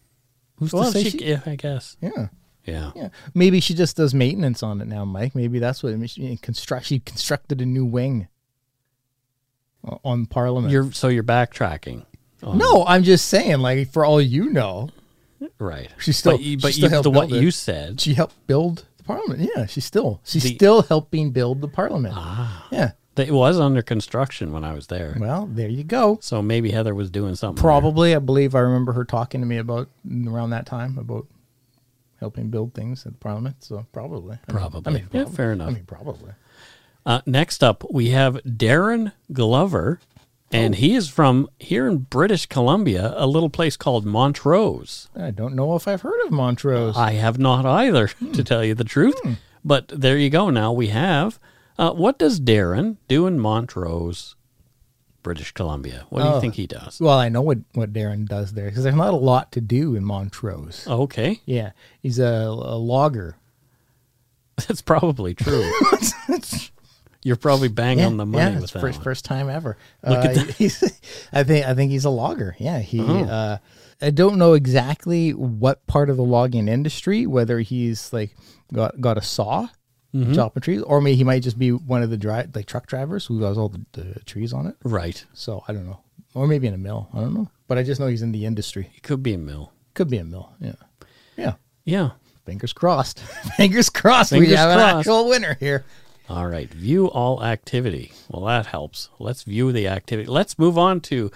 [0.57, 1.25] who's Well, to say she, she?
[1.27, 1.99] yeah, I guess.
[2.01, 2.29] Yeah,
[2.65, 2.93] Yeah.
[2.97, 3.09] yeah.
[3.35, 5.35] Maybe she just does maintenance on it now, Mike.
[5.35, 6.87] Maybe that's what she construct.
[6.87, 8.29] She constructed a new wing
[10.05, 10.73] on Parliament.
[10.73, 12.05] You're so you're backtracking.
[12.43, 14.89] on- no, I'm just saying, like for all you know,
[15.59, 15.91] right.
[15.99, 17.45] She's still- but, you- she but still you, helped the, what build it.
[17.45, 18.01] you said.
[18.01, 19.49] she helped build the Parliament.
[19.57, 22.15] Yeah, she's still she's The- still helping build the Parliament.
[22.17, 22.93] Ah, Yeah.
[23.17, 25.17] that it was under construction when I was there.
[25.21, 26.19] Well, there you go.
[26.23, 27.57] So maybe Heather was doing something.
[27.57, 27.69] there.
[27.71, 29.89] Probably, I believe I remember her talking to me about
[30.27, 31.27] around that time about
[32.21, 33.57] helping build things at the Parliament.
[33.61, 34.83] So probably, I mean- Probably.
[34.93, 35.75] I mean, Yeah, fair I enough.
[35.75, 36.31] mean, probably.
[37.05, 39.99] Uh, next up, we have Darren Glover,
[40.53, 45.09] and he is from here in British Columbia, a little place called Montrose.
[45.17, 46.97] I don't know if I've heard of Montrose.
[46.97, 49.17] I have not either, to tell you the truth.
[49.65, 50.51] But there you go.
[50.51, 51.39] Now we have.
[51.79, 54.37] Uh, what does Darren do in Montrose,
[55.23, 56.05] British Columbia?
[56.11, 56.41] What do you Oh.
[56.41, 57.01] think he does?
[57.01, 59.97] well, I know what what Darren does there because there's not a lot to do
[59.97, 60.87] in Montrose.
[60.87, 63.37] Okay, Yeah, he's a, a logger.
[64.69, 65.69] that's probably true.
[67.25, 69.05] You're probably bang yeah, on the money yeah, with that first one.
[69.05, 69.77] first time ever.
[70.05, 71.01] Look uh, at that.
[71.33, 72.57] I think I think he's a logger.
[72.59, 73.01] Yeah, he.
[73.01, 73.25] Oh.
[73.25, 73.59] Uh,
[74.01, 78.35] I don't know exactly what part of the logging industry, whether he's like
[78.73, 79.69] got got a saw
[80.15, 80.35] Mm-hmm.
[80.35, 83.25] chopping trees, or maybe he might just be one of the dri- like truck drivers
[83.25, 84.77] who has all the, the trees on it.
[84.85, 85.25] Right.
[85.33, 86.01] So I don't know,
[86.35, 87.09] or maybe in a mill.
[87.15, 88.91] I don't know, but I just know he's in the industry.
[88.95, 89.73] It could be a mill.
[89.95, 90.53] Could be a mill.
[90.61, 90.75] Yeah,
[91.39, 91.55] yeah.
[91.87, 92.11] Yeah.
[92.45, 93.21] Fingers crossed.
[93.57, 94.33] Fingers crossed.
[94.33, 95.87] we Fingers have an actual winner here.
[96.29, 96.73] All right.
[96.73, 98.13] View all activity.
[98.29, 99.09] Well, that helps.
[99.19, 100.29] Let's view the activity.
[100.29, 101.31] Let's move on to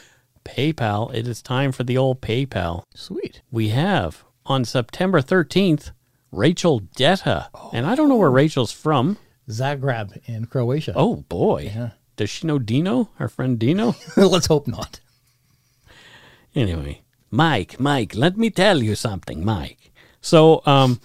[0.45, 1.13] PayPal.
[1.15, 2.85] It is time for the old PayPal.
[2.95, 3.43] Sweet.
[3.51, 5.91] We have on September 13th,
[6.31, 7.51] Rachel Detta.
[7.73, 9.19] And I don't know where Rachel's from.
[9.49, 10.93] Zagreb in Croatia.
[10.97, 11.73] Oh, boy.
[11.75, 11.91] Yeah.
[12.17, 13.95] Does she know Dino, our friend Dino?
[14.17, 15.01] Let's hope not.
[16.55, 19.93] anyway, Mike, Mike, let me tell you something, Mike.
[20.21, 21.01] So, um,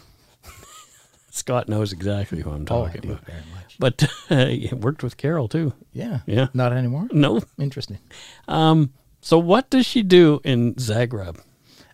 [1.31, 3.25] Scott knows exactly who I'm Oh, talking do about.
[3.25, 3.77] very much.
[3.79, 5.73] But uh, he worked with Carol too.
[5.93, 6.19] Yeah.
[6.27, 6.47] Yeah.
[6.53, 7.07] Not anymore.
[7.11, 7.41] No.
[7.57, 7.99] Interesting.
[8.47, 8.91] Um.
[9.21, 11.39] So what does she do in Zagreb?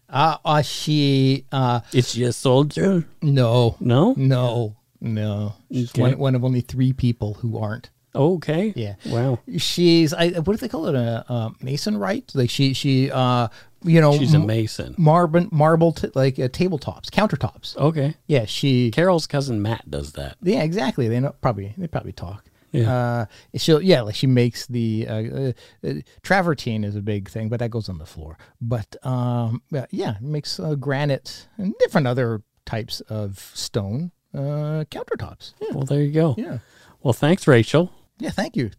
[0.09, 3.05] Uh, uh she uh Is she a soldier?
[3.21, 4.13] no No.
[4.17, 5.53] no no.
[5.71, 6.01] She's Okay.
[6.01, 7.89] one one of only three people who aren't.
[8.15, 8.73] Okay.
[8.75, 8.95] Yeah.
[9.05, 9.39] Wow.
[9.57, 12.23] She's I what do they call it a uh, mason right?
[12.33, 13.49] Like she she uh
[13.88, 14.93] you know She's a mason.
[14.97, 17.75] marble marble t- like uh, tabletops countertops.
[17.77, 18.15] Okay.
[18.27, 20.38] Yeah, she Carol's cousin Matt does that.
[20.41, 21.07] Yeah, exactly.
[21.07, 22.45] They know probably they probably talk.
[22.73, 22.93] Yeah.
[22.93, 23.25] Uh,
[23.55, 25.51] she'll yeah, like she makes the uh,
[25.88, 28.38] uh, travertine is a big thing, but that goes on the floor.
[28.61, 35.53] But um, yeah, makes uh, granite and different other types of stone uh, countertops.
[35.61, 36.35] Yeah, Well, there you go.
[36.38, 36.59] yeah,
[37.01, 37.91] Well, thanks, Rachel.
[38.19, 38.31] yeah.
[38.31, 38.71] Thank you.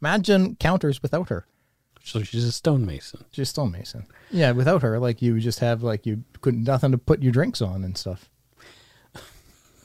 [0.00, 1.46] Imagine counters without her.
[2.04, 3.24] So she's a stonemason.
[3.30, 4.06] She's a stonemason.
[4.30, 7.62] Yeah, without her, like you just have like you couldn't nothing to put your drinks
[7.62, 8.28] on and stuff.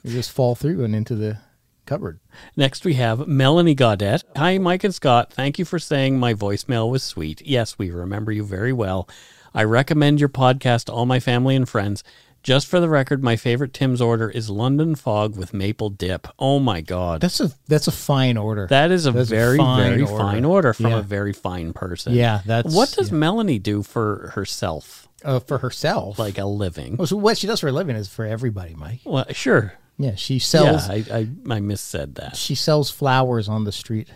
[0.03, 1.39] You just fall through and into the
[1.85, 2.19] cupboard.
[2.55, 4.23] Next, we have Melanie Gaudette.
[4.37, 5.33] Hi, Mike and Scott.
[5.33, 7.41] Thank you for saying my voicemail was sweet.
[7.41, 9.09] Yes, we remember you very well.
[9.53, 12.03] I recommend your podcast to all my family and friends.
[12.43, 16.27] Just for the record, my favorite Tim's order is London Fog with maple dip.
[16.39, 17.19] Oh my God.
[17.21, 18.67] That's a that's a fine order.
[18.67, 20.17] That is a That's a very, fine very order.
[20.17, 20.99] fine order from Yeah.
[20.99, 22.13] a very fine person.
[22.13, 23.17] Yeah, that's- What does yeah.
[23.17, 26.17] Melanie do for herself, uh, for herself.
[26.19, 26.95] like a living?
[26.95, 29.01] Well, so what she does for a living is for everybody, Mike.
[29.03, 29.73] Well, sure.
[29.97, 31.19] Yeah, she sells yeah, I, I,
[31.55, 32.35] I missaid that.
[32.37, 34.09] she sells flowers on the street.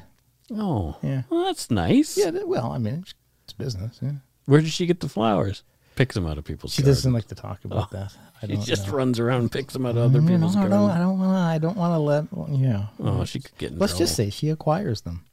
[0.53, 1.23] Oh, Yeah.
[1.29, 2.17] Well, that's nice.
[2.17, 3.13] Yeah, well, I mean, it's,
[3.45, 3.99] it's business.
[4.01, 4.11] Yeah.
[4.45, 5.63] Where does she get the flowers?
[6.01, 6.97] Picks them out of people's She gardens.
[6.97, 8.11] doesn't like to talk about that.
[8.41, 8.93] I She just know.
[8.93, 10.89] runs around and picks them out of other You people's I don't.
[10.89, 11.37] I don't want.
[11.37, 12.25] I don't want to let.
[12.59, 12.85] Yeah.
[12.99, 15.25] Oh, she could get Let's just say she acquires them.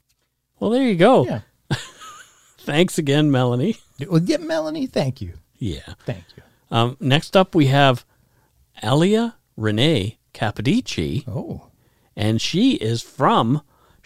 [0.61, 1.25] Well, there you go.
[1.25, 1.41] Yeah.
[2.59, 3.79] Thanks again, Melanie.
[4.09, 4.87] Well, get Melanie.
[4.87, 5.33] Thank you.
[5.59, 5.95] Yeah.
[6.05, 6.43] Thank you.
[6.71, 8.05] Um, next up, we have
[8.83, 11.69] Elia Renee Capodici, Oh.
[12.15, 13.63] and she is from.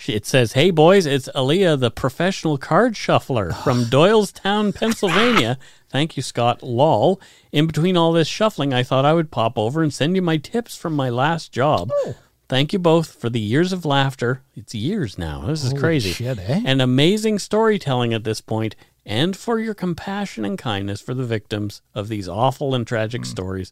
[0.07, 5.59] It says, "Hey boys, it's Elia, the professional card shuffler from Doylestown, Pennsylvania."
[5.93, 6.63] Thank you, Scott.
[6.63, 7.21] Lol.
[7.53, 10.39] In between all this shuffling, I thought I would pop over and send you my
[10.39, 11.93] tips from my last job.
[12.49, 14.43] Thank you both for the years of laughter.
[14.57, 15.47] It's years now.
[15.47, 16.13] This is Holy crazy.
[16.13, 16.63] shit, eh?
[16.65, 18.75] And amazing storytelling at this point,
[19.07, 23.71] and for your compassion and kindness for the victims of these awful and tragic stories.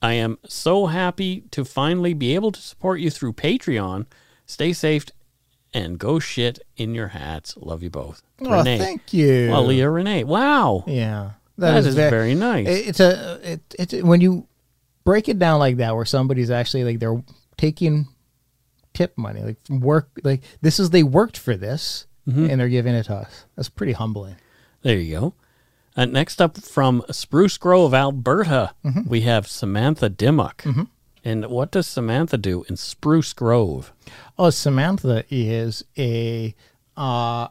[0.00, 4.06] I am so happy to finally be able to support you through Patreon.
[4.46, 5.06] Stay safe
[5.74, 7.56] and go shit in your hats.
[7.56, 8.22] Love you both.
[8.40, 9.50] Oh, thank you.
[9.50, 10.24] Well, Leah Renee.
[10.24, 10.84] Wow.
[10.86, 12.66] Yeah, That is very nice.
[12.68, 14.46] it- It's a it, it's when you
[15.04, 17.22] break it down like that, where somebody's actually like they're
[17.56, 18.08] taking
[18.94, 22.50] tip money, like from work, like this is they worked for this, Mm-hmm.
[22.50, 23.46] and they're giving it to us.
[23.56, 24.36] That's pretty humbling.
[24.82, 25.34] There you go.
[25.96, 29.08] Uh, next up from Spruce Grove, Alberta, Mm-hmm.
[29.08, 30.62] we have Samantha Dimmock.
[31.24, 33.92] And what does Samantha do in Spruce Grove?
[34.38, 36.54] Oh, Samantha is a
[36.96, 37.48] uh,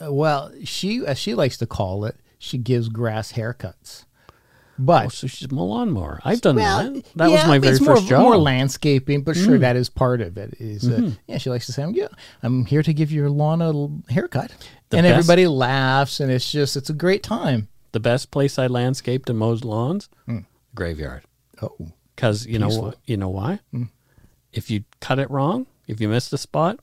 [0.00, 4.06] well, she as she likes to call it, she gives grass haircuts.
[4.78, 6.20] But Oh, so she's a lawnmower.
[6.24, 7.04] I've done Well, that.
[7.16, 8.20] That was my very it's more, first job.
[8.20, 8.24] Mm.
[8.24, 10.54] More landscaping, but sure, that is part of it.
[10.58, 11.08] Is uh, Mm-hmm.
[11.26, 12.08] yeah, she likes to say, "I'm "Yeah,
[12.42, 14.52] I'm here to give your lawn a haircut,"
[14.88, 17.68] The and best- everybody laughs, and it's just it's a great time.
[17.92, 20.38] the best place I landscaped and mowed lawns, Hmm.
[20.74, 21.24] graveyard.
[21.60, 21.76] Oh,
[22.16, 22.90] Because you know Peaceful.
[22.92, 23.60] Wh- you know why?
[24.52, 26.80] If you cut it wrong, if you missed a spot,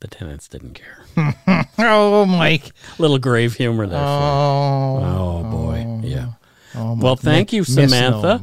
[0.00, 1.04] the tenants didn't care.
[1.78, 2.70] oh, Mike.
[2.98, 3.98] Little grave humor there.
[4.00, 6.32] Oh, Oh boy, yeah.
[6.74, 8.40] oh, Well, thank you, Samantha.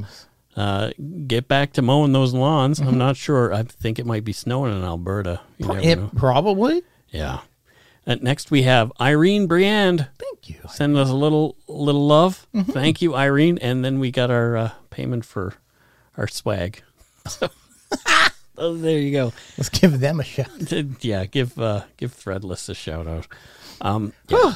[0.55, 0.91] Uh,
[1.25, 2.79] get back to mowing those lawns.
[2.79, 2.89] Mm-hmm.
[2.89, 3.53] I'm not sure.
[3.53, 5.41] I think it might be snowing in Alberta.
[5.59, 6.11] It- know.
[6.15, 6.83] probably.
[7.09, 7.39] Yeah.
[8.05, 10.07] Uh, next we have Irene Briand.
[10.19, 10.57] Thank you.
[10.69, 12.45] Send us a little little love.
[12.53, 12.71] Mm-hmm.
[12.71, 13.57] Thank you, Irene.
[13.59, 15.53] And then we got our uh, payment for
[16.17, 16.81] our swag.
[18.57, 19.33] Oh, there you go.
[19.57, 20.49] Let's give them a shout.
[21.01, 23.27] yeah, give uh, give Threadless a shout out.
[23.81, 24.53] Um, yeah.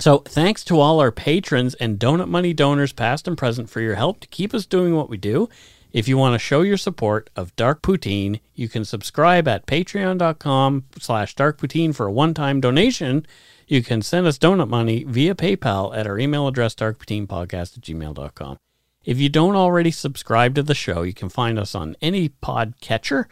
[0.00, 3.96] so thanks to all our patrons and donut money donors, past and present, for your
[3.96, 5.48] help to keep us doing what we do.
[5.92, 10.84] If you want to show your support of Dark Poutine, you can subscribe at patreon.com
[10.98, 13.26] slash darkpoutine for a one-time donation.
[13.66, 18.58] You can send us donut money via PayPal at our email address, darkpoutinepodcast at gmail.com.
[19.04, 23.26] If you don't already subscribe to the show, you can find us on any podcatcher.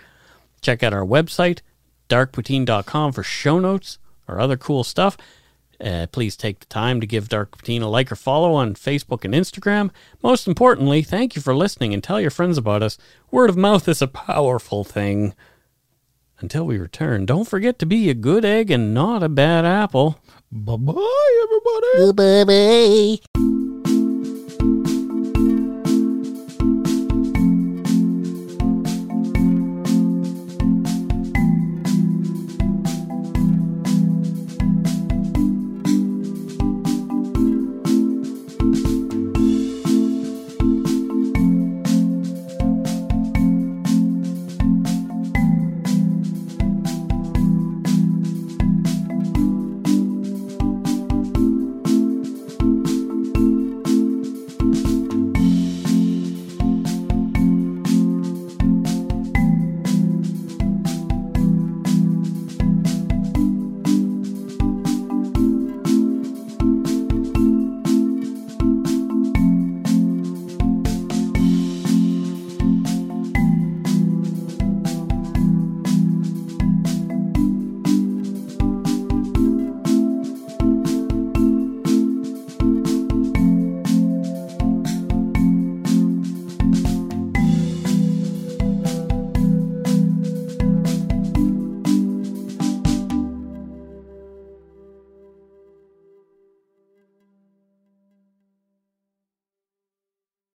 [0.61, 1.61] Check out our website,
[2.09, 5.17] darkpoutine.com, for show notes or other cool stuff.
[5.81, 9.25] Uh, please take the time to give Dark Poutine a like or follow on Facebook
[9.25, 9.91] and Instagram.
[10.23, 12.99] Most importantly, thank you for listening and tell your friends about us.
[13.31, 15.35] Word of mouth is a powerful thing.
[16.41, 20.19] Until we return, don't forget to be a good egg and not a bad apple.
[20.51, 21.47] Bye bye,
[22.03, 22.13] everybody.
[22.13, 23.80] Bye bye.